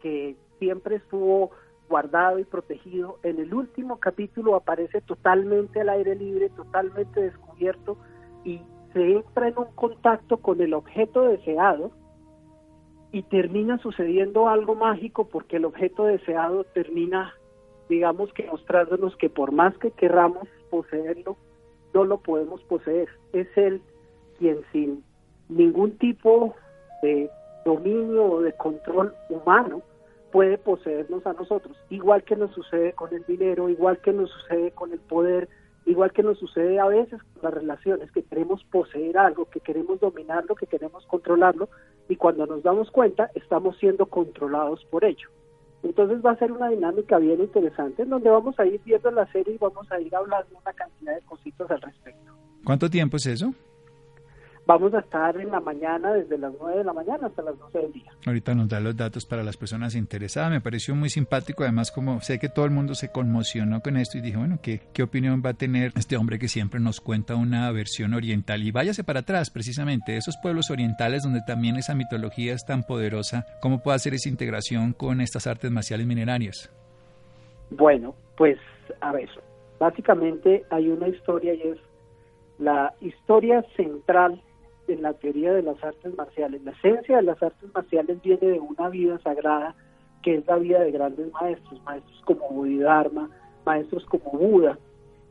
que 0.00 0.36
siempre 0.58 0.96
estuvo 0.96 1.50
guardado 1.88 2.38
y 2.38 2.44
protegido, 2.44 3.18
en 3.22 3.38
el 3.38 3.54
último 3.54 3.98
capítulo 3.98 4.54
aparece 4.54 5.00
totalmente 5.00 5.80
al 5.80 5.90
aire 5.90 6.14
libre, 6.14 6.48
totalmente 6.50 7.20
descubierto 7.20 7.96
y 8.44 8.60
se 8.92 9.16
entra 9.16 9.48
en 9.48 9.58
un 9.58 9.72
contacto 9.74 10.38
con 10.38 10.60
el 10.60 10.74
objeto 10.74 11.22
deseado 11.22 11.90
y 13.12 13.22
termina 13.22 13.78
sucediendo 13.78 14.48
algo 14.48 14.74
mágico 14.74 15.28
porque 15.28 15.56
el 15.56 15.64
objeto 15.66 16.04
deseado 16.04 16.64
termina, 16.64 17.32
digamos 17.88 18.32
que 18.32 18.46
mostrándonos 18.46 19.16
que 19.16 19.30
por 19.30 19.52
más 19.52 19.76
que 19.78 19.90
querramos 19.92 20.48
poseerlo, 20.70 21.36
no 21.92 22.04
lo 22.04 22.18
podemos 22.18 22.62
poseer. 22.64 23.08
Es 23.32 23.46
él 23.56 23.82
quien 24.38 24.58
sin 24.72 25.04
ningún 25.48 25.96
tipo 25.98 26.54
de 27.02 27.30
dominio 27.64 28.24
o 28.24 28.40
de 28.40 28.52
control 28.54 29.14
humano 29.28 29.82
puede 30.34 30.58
poseernos 30.58 31.24
a 31.28 31.32
nosotros, 31.32 31.76
igual 31.90 32.24
que 32.24 32.34
nos 32.34 32.52
sucede 32.52 32.92
con 32.94 33.14
el 33.14 33.24
dinero, 33.24 33.68
igual 33.68 33.98
que 33.98 34.12
nos 34.12 34.28
sucede 34.32 34.72
con 34.72 34.90
el 34.90 34.98
poder, 34.98 35.48
igual 35.86 36.10
que 36.12 36.24
nos 36.24 36.40
sucede 36.40 36.80
a 36.80 36.88
veces 36.88 37.22
con 37.22 37.42
las 37.44 37.54
relaciones, 37.54 38.10
que 38.10 38.24
queremos 38.24 38.64
poseer 38.64 39.16
algo, 39.16 39.44
que 39.44 39.60
queremos 39.60 40.00
dominarlo, 40.00 40.56
que 40.56 40.66
queremos 40.66 41.06
controlarlo, 41.06 41.68
y 42.08 42.16
cuando 42.16 42.46
nos 42.46 42.64
damos 42.64 42.90
cuenta 42.90 43.30
estamos 43.36 43.78
siendo 43.78 44.06
controlados 44.06 44.84
por 44.86 45.04
ello. 45.04 45.28
Entonces 45.84 46.18
va 46.20 46.32
a 46.32 46.38
ser 46.38 46.50
una 46.50 46.68
dinámica 46.68 47.18
bien 47.18 47.40
interesante 47.40 48.04
donde 48.04 48.28
vamos 48.28 48.58
a 48.58 48.66
ir 48.66 48.80
viendo 48.84 49.12
la 49.12 49.30
serie 49.30 49.54
y 49.54 49.58
vamos 49.58 49.86
a 49.92 50.00
ir 50.00 50.12
hablando 50.16 50.58
una 50.60 50.72
cantidad 50.72 51.14
de 51.14 51.22
cositas 51.22 51.70
al 51.70 51.80
respecto. 51.80 52.32
¿Cuánto 52.64 52.90
tiempo 52.90 53.18
es 53.18 53.26
eso? 53.26 53.54
Vamos 54.66 54.94
a 54.94 55.00
estar 55.00 55.36
en 55.36 55.50
la 55.50 55.60
mañana, 55.60 56.14
desde 56.14 56.38
las 56.38 56.54
9 56.58 56.78
de 56.78 56.84
la 56.84 56.94
mañana 56.94 57.26
hasta 57.26 57.42
las 57.42 57.58
12 57.58 57.78
del 57.80 57.92
día. 57.92 58.10
Ahorita 58.26 58.54
nos 58.54 58.68
da 58.68 58.80
los 58.80 58.96
datos 58.96 59.26
para 59.26 59.42
las 59.42 59.58
personas 59.58 59.94
interesadas. 59.94 60.50
Me 60.50 60.62
pareció 60.62 60.94
muy 60.94 61.10
simpático. 61.10 61.64
Además, 61.64 61.92
como 61.92 62.22
sé 62.22 62.38
que 62.38 62.48
todo 62.48 62.64
el 62.64 62.70
mundo 62.70 62.94
se 62.94 63.12
conmocionó 63.12 63.80
con 63.80 63.98
esto 63.98 64.16
y 64.16 64.22
dije, 64.22 64.38
bueno, 64.38 64.58
¿qué, 64.62 64.80
qué 64.94 65.02
opinión 65.02 65.42
va 65.44 65.50
a 65.50 65.54
tener 65.54 65.92
este 65.96 66.16
hombre 66.16 66.38
que 66.38 66.48
siempre 66.48 66.80
nos 66.80 67.02
cuenta 67.02 67.34
una 67.34 67.70
versión 67.72 68.14
oriental? 68.14 68.62
Y 68.62 68.70
váyase 68.70 69.04
para 69.04 69.20
atrás, 69.20 69.50
precisamente, 69.50 70.16
esos 70.16 70.38
pueblos 70.38 70.70
orientales 70.70 71.24
donde 71.24 71.42
también 71.46 71.76
esa 71.76 71.94
mitología 71.94 72.54
es 72.54 72.64
tan 72.64 72.84
poderosa. 72.84 73.44
¿Cómo 73.60 73.82
puede 73.82 73.96
hacer 73.96 74.14
esa 74.14 74.30
integración 74.30 74.94
con 74.94 75.20
estas 75.20 75.46
artes 75.46 75.70
marciales 75.70 76.06
minerarias? 76.06 76.72
Bueno, 77.68 78.14
pues 78.38 78.56
a 79.02 79.12
ver, 79.12 79.28
básicamente 79.78 80.64
hay 80.70 80.88
una 80.88 81.08
historia 81.08 81.52
y 81.52 81.60
es 81.60 81.78
la 82.58 82.94
historia 83.00 83.62
central 83.76 84.40
en 84.88 85.02
la 85.02 85.12
teoría 85.14 85.52
de 85.52 85.62
las 85.62 85.82
artes 85.82 86.16
marciales. 86.16 86.62
La 86.64 86.72
esencia 86.72 87.16
de 87.16 87.22
las 87.22 87.42
artes 87.42 87.72
marciales 87.74 88.20
viene 88.22 88.46
de 88.46 88.60
una 88.60 88.88
vida 88.88 89.18
sagrada 89.18 89.74
que 90.22 90.36
es 90.36 90.46
la 90.46 90.56
vida 90.56 90.80
de 90.80 90.90
grandes 90.90 91.30
maestros, 91.32 91.82
maestros 91.84 92.20
como 92.24 92.48
Bodhidharma, 92.48 93.28
maestros 93.66 94.04
como 94.06 94.30
Buda, 94.30 94.78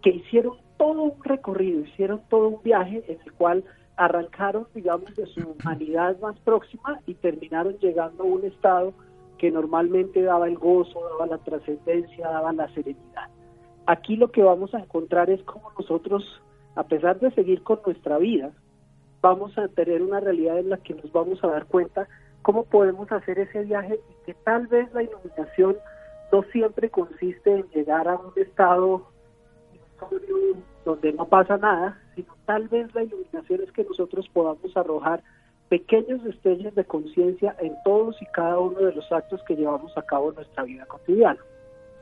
que 0.03 0.11
hicieron 0.11 0.57
todo 0.77 1.01
un 1.01 1.23
recorrido, 1.23 1.81
hicieron 1.81 2.21
todo 2.29 2.49
un 2.49 2.63
viaje 2.63 3.03
en 3.07 3.19
el 3.25 3.33
cual 3.33 3.63
arrancaron, 3.95 4.67
digamos, 4.73 5.15
de 5.15 5.25
su 5.27 5.41
humanidad 5.41 6.19
más 6.19 6.39
próxima 6.41 6.99
y 7.07 7.15
terminaron 7.15 7.77
llegando 7.79 8.23
a 8.23 8.27
un 8.27 8.45
estado 8.45 8.93
que 9.37 9.51
normalmente 9.51 10.21
daba 10.21 10.47
el 10.47 10.57
gozo, 10.57 11.01
daba 11.09 11.25
la 11.25 11.37
trascendencia, 11.39 12.29
daba 12.29 12.53
la 12.53 12.71
serenidad. 12.73 13.29
Aquí 13.85 14.15
lo 14.15 14.31
que 14.31 14.43
vamos 14.43 14.73
a 14.73 14.79
encontrar 14.79 15.29
es 15.29 15.43
cómo 15.43 15.71
nosotros, 15.77 16.23
a 16.75 16.83
pesar 16.83 17.19
de 17.19 17.31
seguir 17.31 17.63
con 17.63 17.79
nuestra 17.85 18.17
vida, 18.17 18.51
vamos 19.23 19.57
a 19.57 19.69
tener 19.69 20.03
una 20.03 20.19
realidad 20.19 20.59
en 20.59 20.69
la 20.69 20.77
que 20.77 20.93
nos 20.93 21.12
vamos 21.13 21.41
a 21.43 21.47
dar 21.47 21.65
cuenta 21.65 22.07
cómo 22.41 22.65
podemos 22.65 23.09
hacer 23.09 23.39
ese 23.39 23.63
viaje 23.63 23.97
y 24.09 24.25
que 24.25 24.33
tal 24.33 24.67
vez 24.67 24.93
la 24.93 25.01
iluminación 25.01 25.77
no 26.31 26.43
siempre 26.51 26.89
consiste 26.89 27.55
en 27.55 27.63
llegar 27.69 28.07
a 28.09 28.17
un 28.17 28.33
estado 28.36 29.07
donde 30.83 31.13
no 31.13 31.25
pasa 31.25 31.55
nada, 31.55 31.97
sino 32.15 32.36
tal 32.45 32.67
vez 32.67 32.93
la 32.93 33.03
iluminación 33.03 33.62
es 33.62 33.71
que 33.71 33.86
nosotros 33.86 34.27
podamos 34.33 34.75
arrojar 34.75 35.23
pequeños 35.69 36.21
destellos 36.25 36.75
de 36.75 36.83
conciencia 36.83 37.55
en 37.62 37.73
todos 37.86 38.21
y 38.21 38.25
cada 38.25 38.59
uno 38.59 38.79
de 38.79 38.93
los 38.93 39.09
actos 39.09 39.41
que 39.47 39.55
llevamos 39.55 39.97
a 39.97 40.01
cabo 40.01 40.29
en 40.29 40.36
nuestra 40.36 40.63
vida 40.63 40.86
cotidiana. 40.86 41.39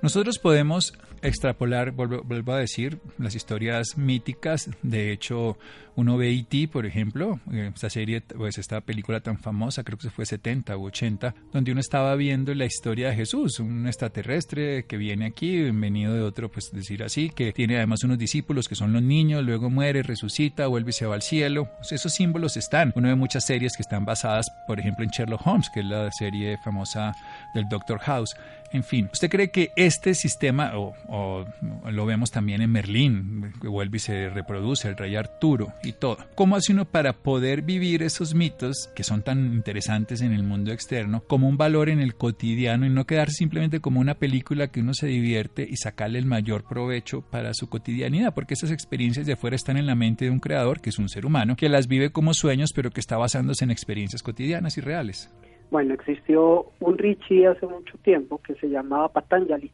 Nosotros 0.01 0.39
podemos 0.39 0.93
extrapolar, 1.21 1.91
vuelvo, 1.91 2.53
a 2.53 2.57
decir, 2.57 2.99
las 3.19 3.35
historias 3.35 3.97
míticas. 3.97 4.69
De 4.81 5.11
hecho, 5.11 5.57
uno 5.95 6.17
ve 6.17 6.31
E.T., 6.31 6.69
por 6.69 6.87
ejemplo, 6.87 7.39
eh, 7.51 7.71
esta 7.73 7.89
serie, 7.89 8.21
pues 8.21 8.57
esta 8.57 8.81
película 8.81 9.19
tan 9.19 9.37
famosa, 9.37 9.83
creo 9.83 9.99
que 9.99 10.09
fue 10.09 10.25
70 10.25 10.75
u 10.77 10.87
80, 10.87 11.35
donde 11.53 11.71
uno 11.71 11.81
estaba 11.81 12.15
viendo 12.15 12.53
la 12.55 12.65
historia 12.65 13.09
de 13.09 13.15
Jesús, 13.15 13.59
un 13.59 13.85
extraterrestre 13.85 14.85
que 14.85 14.97
viene 14.97 15.25
aquí, 15.25 15.69
venido 15.69 16.13
de 16.13 16.21
otro, 16.21 16.49
pues 16.49 16.71
decir 16.71 17.03
así, 17.03 17.29
que 17.29 17.53
tiene 17.53 17.77
además 17.77 18.03
unos 18.03 18.17
discípulos 18.17 18.67
que 18.67 18.75
son 18.75 18.93
los 18.93 19.03
niños, 19.03 19.43
luego 19.43 19.69
muere, 19.69 20.01
resucita, 20.01 20.67
vuelve 20.67 20.89
y 20.89 20.93
se 20.93 21.05
va 21.05 21.15
al 21.15 21.21
cielo. 21.21 21.69
Esos 21.89 22.13
símbolos 22.13 22.57
están. 22.57 22.91
Uno 22.95 23.09
ve 23.09 23.15
muchas 23.15 23.45
series 23.45 23.75
que 23.75 23.83
están 23.83 24.05
basadas, 24.05 24.47
por 24.65 24.79
ejemplo, 24.79 25.03
en 25.03 25.11
Sherlock 25.11 25.45
Holmes, 25.45 25.69
que 25.71 25.81
es 25.81 25.85
la 25.85 26.11
serie 26.11 26.57
famosa 26.63 27.13
del 27.53 27.69
Doctor 27.69 27.99
House. 27.99 28.35
En 28.73 28.83
fin, 28.83 29.09
¿usted 29.11 29.29
cree 29.29 29.51
que 29.51 29.71
este 29.75 30.13
sistema, 30.15 30.71
o, 30.75 31.45
lo 31.89 32.05
vemos 32.05 32.31
también 32.31 32.61
en 32.61 32.71
Merlín, 32.71 33.51
que 33.61 33.67
vuelve 33.67 33.97
y 33.97 33.99
se 33.99 34.29
reproduce, 34.29 34.87
el 34.87 34.95
rey 34.95 35.15
Arturo 35.15 35.73
y 35.83 35.91
todo, 35.93 36.17
cómo 36.35 36.55
hace 36.55 36.71
uno 36.71 36.85
para 36.85 37.13
poder 37.13 37.63
vivir 37.63 38.01
esos 38.01 38.33
mitos 38.33 38.89
que 38.95 39.03
son 39.03 39.23
tan 39.23 39.53
interesantes 39.53 40.21
en 40.21 40.31
el 40.31 40.43
mundo 40.43 40.71
externo 40.71 41.23
como 41.27 41.49
un 41.49 41.57
valor 41.57 41.89
en 41.89 41.99
el 41.99 42.15
cotidiano 42.15 42.85
y 42.85 42.89
no 42.89 43.05
quedarse 43.05 43.35
simplemente 43.35 43.81
como 43.81 43.99
una 43.99 44.15
película 44.15 44.67
que 44.67 44.79
uno 44.79 44.93
se 44.93 45.07
divierte 45.07 45.67
y 45.69 45.75
sacarle 45.75 46.19
el 46.19 46.25
mayor 46.25 46.63
provecho 46.63 47.21
para 47.21 47.53
su 47.53 47.67
cotidianidad? 47.67 48.33
Porque 48.33 48.53
esas 48.53 48.71
experiencias 48.71 49.25
de 49.25 49.33
afuera 49.33 49.55
están 49.57 49.77
en 49.77 49.85
la 49.85 49.95
mente 49.95 50.25
de 50.25 50.31
un 50.31 50.39
creador, 50.39 50.79
que 50.79 50.91
es 50.91 50.99
un 50.99 51.09
ser 51.09 51.25
humano, 51.25 51.57
que 51.57 51.67
las 51.67 51.87
vive 51.87 52.11
como 52.11 52.33
sueños, 52.33 52.71
pero 52.73 52.91
que 52.91 53.01
está 53.01 53.17
basándose 53.17 53.65
en 53.65 53.71
experiencias 53.71 54.23
cotidianas 54.23 54.77
y 54.77 54.81
reales. 54.81 55.29
Bueno, 55.71 55.93
existió 55.93 56.65
un 56.81 56.97
Rishi 56.97 57.45
hace 57.45 57.65
mucho 57.65 57.97
tiempo 57.99 58.39
que 58.39 58.55
se 58.55 58.67
llamaba 58.67 59.07
Patanjali. 59.07 59.71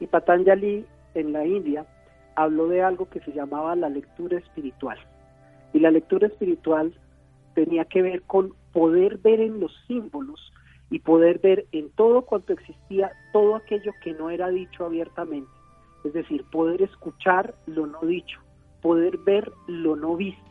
Y 0.00 0.08
Patanjali 0.08 0.84
en 1.14 1.32
la 1.32 1.46
India 1.46 1.86
habló 2.34 2.66
de 2.66 2.82
algo 2.82 3.08
que 3.08 3.20
se 3.20 3.30
llamaba 3.30 3.76
la 3.76 3.88
lectura 3.88 4.38
espiritual. 4.38 4.98
Y 5.72 5.78
la 5.78 5.92
lectura 5.92 6.26
espiritual 6.26 6.92
tenía 7.54 7.84
que 7.84 8.02
ver 8.02 8.22
con 8.22 8.54
poder 8.72 9.18
ver 9.18 9.40
en 9.40 9.60
los 9.60 9.72
símbolos 9.86 10.52
y 10.90 10.98
poder 10.98 11.38
ver 11.38 11.64
en 11.70 11.90
todo 11.90 12.22
cuanto 12.22 12.52
existía 12.52 13.12
todo 13.32 13.54
aquello 13.54 13.92
que 14.02 14.12
no 14.14 14.30
era 14.30 14.48
dicho 14.48 14.84
abiertamente. 14.84 15.50
Es 16.04 16.12
decir, 16.12 16.44
poder 16.50 16.82
escuchar 16.82 17.54
lo 17.66 17.86
no 17.86 18.00
dicho, 18.00 18.40
poder 18.82 19.16
ver 19.18 19.52
lo 19.68 19.94
no 19.94 20.16
visto 20.16 20.49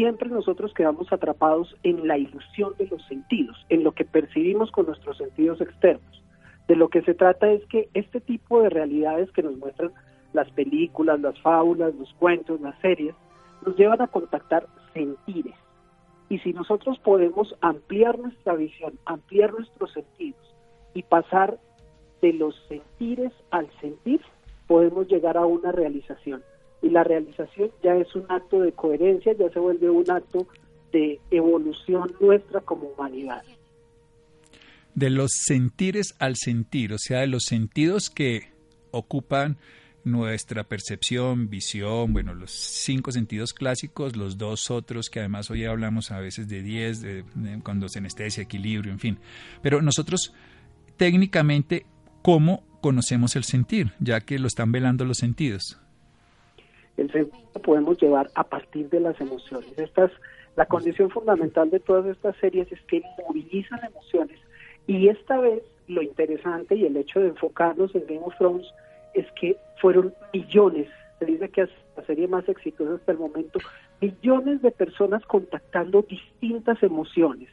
siempre 0.00 0.30
nosotros 0.30 0.72
quedamos 0.72 1.12
atrapados 1.12 1.76
en 1.82 2.08
la 2.08 2.16
ilusión 2.16 2.72
de 2.78 2.86
los 2.86 3.04
sentidos, 3.06 3.66
en 3.68 3.84
lo 3.84 3.92
que 3.92 4.06
percibimos 4.06 4.70
con 4.72 4.86
nuestros 4.86 5.18
sentidos 5.18 5.60
externos. 5.60 6.22
De 6.68 6.74
lo 6.74 6.88
que 6.88 7.02
se 7.02 7.12
trata 7.12 7.50
es 7.50 7.62
que 7.66 7.90
este 7.92 8.22
tipo 8.22 8.62
de 8.62 8.70
realidades 8.70 9.30
que 9.32 9.42
nos 9.42 9.58
muestran 9.58 9.92
las 10.32 10.50
películas, 10.52 11.20
las 11.20 11.38
fábulas, 11.40 11.94
los 11.96 12.10
cuentos, 12.14 12.62
las 12.62 12.80
series, 12.80 13.14
nos 13.66 13.76
llevan 13.76 14.00
a 14.00 14.06
contactar 14.06 14.66
sentires. 14.94 15.56
Y 16.30 16.38
si 16.38 16.54
nosotros 16.54 16.98
podemos 17.00 17.54
ampliar 17.60 18.18
nuestra 18.18 18.54
visión, 18.54 18.98
ampliar 19.04 19.52
nuestros 19.52 19.92
sentidos 19.92 20.56
y 20.94 21.02
pasar 21.02 21.58
de 22.22 22.32
los 22.32 22.54
sentires 22.68 23.34
al 23.50 23.68
sentir, 23.82 24.22
podemos 24.66 25.08
llegar 25.08 25.36
a 25.36 25.44
una 25.44 25.72
realización 25.72 26.42
y 26.82 26.90
la 26.90 27.04
realización 27.04 27.70
ya 27.82 27.94
es 27.96 28.14
un 28.14 28.24
acto 28.28 28.60
de 28.60 28.72
coherencia, 28.72 29.34
ya 29.38 29.50
se 29.50 29.58
vuelve 29.58 29.90
un 29.90 30.10
acto 30.10 30.46
de 30.92 31.20
evolución 31.30 32.12
nuestra 32.20 32.60
como 32.60 32.88
humanidad. 32.88 33.42
De 34.94 35.10
los 35.10 35.30
sentires 35.32 36.14
al 36.18 36.36
sentir, 36.36 36.92
o 36.92 36.98
sea, 36.98 37.20
de 37.20 37.26
los 37.26 37.44
sentidos 37.44 38.10
que 38.10 38.48
ocupan 38.90 39.58
nuestra 40.02 40.64
percepción, 40.64 41.50
visión, 41.50 42.12
bueno, 42.14 42.34
los 42.34 42.50
cinco 42.50 43.12
sentidos 43.12 43.52
clásicos, 43.52 44.16
los 44.16 44.38
dos 44.38 44.70
otros 44.70 45.10
que 45.10 45.20
además 45.20 45.50
hoy 45.50 45.64
hablamos 45.66 46.10
a 46.10 46.18
veces 46.18 46.48
de 46.48 46.62
diez, 46.62 47.02
de, 47.02 47.24
cuando 47.62 47.88
se 47.88 47.98
anestesia, 47.98 48.42
equilibrio, 48.42 48.90
en 48.90 48.98
fin. 48.98 49.18
Pero 49.62 49.82
nosotros 49.82 50.32
técnicamente, 50.96 51.84
¿cómo 52.22 52.64
conocemos 52.80 53.36
el 53.36 53.44
sentir? 53.44 53.92
Ya 54.00 54.22
que 54.22 54.38
lo 54.38 54.46
están 54.46 54.72
velando 54.72 55.04
los 55.04 55.18
sentidos 55.18 55.79
el 57.00 57.12
sentido 57.12 57.62
podemos 57.62 58.00
llevar 58.00 58.30
a 58.34 58.44
partir 58.44 58.88
de 58.90 59.00
las 59.00 59.20
emociones. 59.20 59.78
Esta 59.78 60.10
la 60.56 60.66
condición 60.66 61.10
fundamental 61.10 61.70
de 61.70 61.80
todas 61.80 62.06
estas 62.06 62.36
series 62.36 62.70
es 62.72 62.80
que 62.82 63.02
movilizan 63.26 63.80
emociones 63.84 64.38
y 64.86 65.08
esta 65.08 65.38
vez 65.38 65.62
lo 65.86 66.02
interesante 66.02 66.74
y 66.74 66.84
el 66.84 66.96
hecho 66.96 67.20
de 67.20 67.28
enfocarnos 67.28 67.94
en 67.94 68.06
Game 68.06 68.22
of 68.24 68.36
Thrones 68.36 68.66
es 69.14 69.26
que 69.40 69.56
fueron 69.80 70.12
millones, 70.32 70.88
se 71.18 71.26
dice 71.26 71.48
que 71.48 71.62
es 71.62 71.70
la 71.96 72.04
serie 72.04 72.28
más 72.28 72.48
exitosa 72.48 72.94
hasta 72.94 73.12
el 73.12 73.18
momento, 73.18 73.58
millones 74.00 74.62
de 74.62 74.70
personas 74.70 75.24
contactando 75.26 76.02
distintas 76.02 76.82
emociones, 76.82 77.48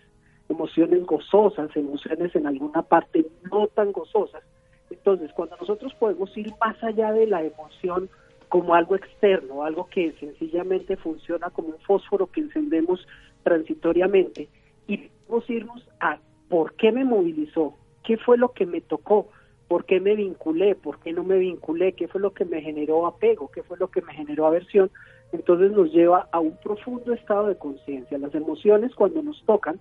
emociones 0.49 1.05
gozosas, 1.05 1.69
emociones 1.75 2.35
en 2.35 2.47
alguna 2.47 2.81
parte 2.81 3.25
no 3.51 3.67
tan 3.67 3.91
gozosas, 3.91 4.43
Entonces, 4.89 5.31
cuando 5.33 5.57
nosotros 5.57 5.93
podemos 5.95 6.35
ir 6.37 6.53
más 6.59 6.81
allá 6.83 7.11
de 7.11 7.27
la 7.27 7.43
emoción 7.43 8.09
como 8.49 8.75
algo 8.75 8.95
externo, 8.95 9.63
algo 9.63 9.87
que 9.87 10.13
sencillamente 10.19 10.97
funciona 10.97 11.49
como 11.49 11.69
un 11.69 11.79
fósforo 11.79 12.27
que 12.27 12.41
encendemos 12.41 13.05
transitoriamente, 13.43 14.47
y 14.87 15.09
podemos 15.27 15.49
irnos 15.49 15.89
a 15.99 16.19
por 16.49 16.73
qué 16.75 16.91
me 16.91 17.03
movilizó, 17.03 17.73
qué 18.03 18.17
fue 18.17 18.37
lo 18.37 18.53
que 18.53 18.65
me 18.65 18.81
tocó, 18.81 19.27
por 19.67 19.85
qué 19.85 19.99
me 19.99 20.15
vinculé, 20.15 20.75
por 20.75 20.99
qué 20.99 21.11
no 21.11 21.23
me 21.23 21.37
vinculé, 21.37 21.93
qué 21.93 22.07
fue 22.07 22.21
lo 22.21 22.33
que 22.33 22.45
me 22.45 22.61
generó 22.61 23.05
apego, 23.05 23.49
qué 23.51 23.63
fue 23.63 23.77
lo 23.77 23.89
que 23.89 24.01
me 24.01 24.13
generó 24.13 24.45
aversión, 24.45 24.89
entonces 25.33 25.71
nos 25.71 25.91
lleva 25.91 26.29
a 26.31 26.39
un 26.39 26.55
profundo 26.57 27.13
estado 27.13 27.47
de 27.47 27.57
conciencia. 27.57 28.17
Las 28.17 28.33
emociones 28.33 28.95
cuando 28.95 29.21
nos 29.21 29.43
tocan 29.45 29.79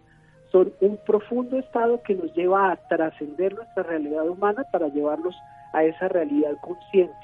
son 0.51 0.73
un 0.81 0.99
profundo 1.07 1.59
estado 1.59 2.03
que 2.03 2.15
nos 2.15 2.35
lleva 2.35 2.73
a 2.73 2.77
trascender 2.89 3.55
nuestra 3.55 3.85
realidad 3.85 4.29
humana 4.29 4.65
para 4.73 4.89
llevarnos 4.89 5.37
a 5.73 5.85
esa 5.85 6.09
realidad 6.09 6.57
consciente. 6.61 7.15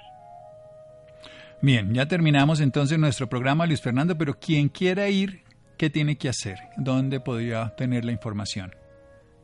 Bien, 1.63 1.95
ya 1.95 2.09
terminamos 2.09 2.61
entonces 2.61 2.99
nuestro 2.99 3.29
programa, 3.29 3.67
Luis 3.67 3.81
Fernando, 3.81 4.19
pero 4.19 4.35
quien 4.35 4.69
quiera 4.69 5.09
ir, 5.09 5.43
¿qué 5.79 5.91
tiene 5.91 6.19
que 6.19 6.29
hacer? 6.29 6.59
¿Dónde 6.77 7.21
podría 7.21 7.73
tener 7.77 8.05
la 8.05 8.11
información? 8.11 8.75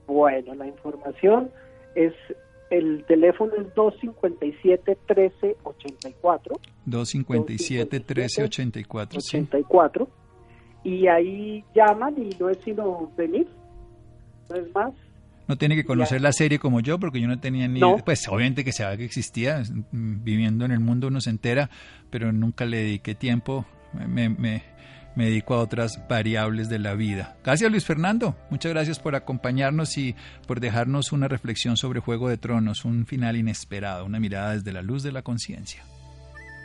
Bueno, 0.08 0.52
la 0.54 0.66
información 0.66 1.52
es 1.94 2.12
el 2.70 3.04
teléfono 3.04 3.52
es 3.54 3.72
257-1384. 3.74 6.58
257-1384. 6.88 9.16
84. 9.16 10.08
Y 10.82 11.06
ahí 11.06 11.64
llaman 11.72 12.18
y 12.18 12.30
no 12.40 12.48
es 12.48 12.58
sino 12.64 13.12
venir. 13.16 13.46
No 14.50 14.56
es 14.56 14.74
más. 14.74 14.92
No 15.48 15.56
tiene 15.56 15.74
que 15.74 15.84
conocer 15.84 16.20
la 16.20 16.32
serie 16.32 16.58
como 16.58 16.80
yo, 16.80 16.98
porque 17.00 17.20
yo 17.20 17.26
no 17.26 17.40
tenía 17.40 17.66
ni... 17.66 17.80
No. 17.80 17.96
Pues 18.04 18.28
obviamente 18.28 18.64
que 18.64 18.72
sabe 18.72 18.98
que 18.98 19.04
existía, 19.04 19.62
mm, 19.62 20.22
viviendo 20.22 20.66
en 20.66 20.72
el 20.72 20.80
mundo 20.80 21.08
uno 21.08 21.20
se 21.20 21.30
entera, 21.30 21.70
pero 22.10 22.32
nunca 22.32 22.66
le 22.66 22.76
dediqué 22.76 23.14
tiempo, 23.14 23.64
me, 23.94 24.28
me, 24.28 24.62
me 25.16 25.24
dedico 25.24 25.54
a 25.54 25.60
otras 25.60 26.06
variables 26.06 26.68
de 26.68 26.78
la 26.78 26.94
vida. 26.94 27.36
Gracias 27.42 27.70
Luis 27.70 27.84
Fernando, 27.84 28.36
muchas 28.50 28.72
gracias 28.72 29.00
por 29.00 29.16
acompañarnos 29.16 29.96
y 29.96 30.14
por 30.46 30.60
dejarnos 30.60 31.12
una 31.12 31.28
reflexión 31.28 31.76
sobre 31.76 32.00
Juego 32.00 32.28
de 32.28 32.36
Tronos, 32.36 32.84
un 32.84 33.06
final 33.06 33.36
inesperado, 33.36 34.04
una 34.04 34.20
mirada 34.20 34.52
desde 34.52 34.70
la 34.70 34.82
luz 34.82 35.02
de 35.02 35.12
la 35.12 35.22
conciencia. 35.22 35.82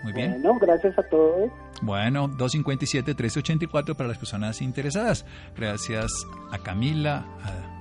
Muy 0.04 0.12
bien. 0.12 0.42
Bueno, 0.42 0.60
gracias 0.60 1.00
a 1.00 1.04
todos. 1.04 1.50
Bueno, 1.82 2.28
257-1384 2.30 3.96
para 3.96 4.10
las 4.10 4.18
personas 4.18 4.62
interesadas. 4.62 5.26
Gracias 5.56 6.12
a 6.52 6.58
Camila, 6.60 7.26
a 7.42 7.73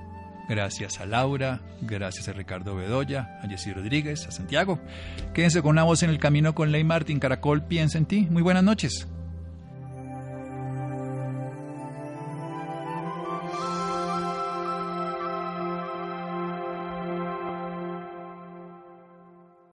Gracias 0.49 0.99
a 0.99 1.05
Laura, 1.05 1.61
gracias 1.81 2.27
a 2.27 2.33
Ricardo 2.33 2.75
Bedoya, 2.75 3.39
a 3.41 3.47
Jessy 3.47 3.71
Rodríguez, 3.71 4.27
a 4.27 4.31
Santiago. 4.31 4.79
Quédense 5.33 5.61
con 5.61 5.71
una 5.71 5.83
voz 5.83 6.03
en 6.03 6.09
el 6.09 6.19
camino 6.19 6.53
con 6.53 6.71
Ley 6.71 6.83
Martín. 6.83 7.19
Caracol 7.19 7.63
piensa 7.63 7.97
en 7.97 8.05
ti. 8.05 8.27
Muy 8.29 8.41
buenas 8.41 8.63
noches. 8.63 9.07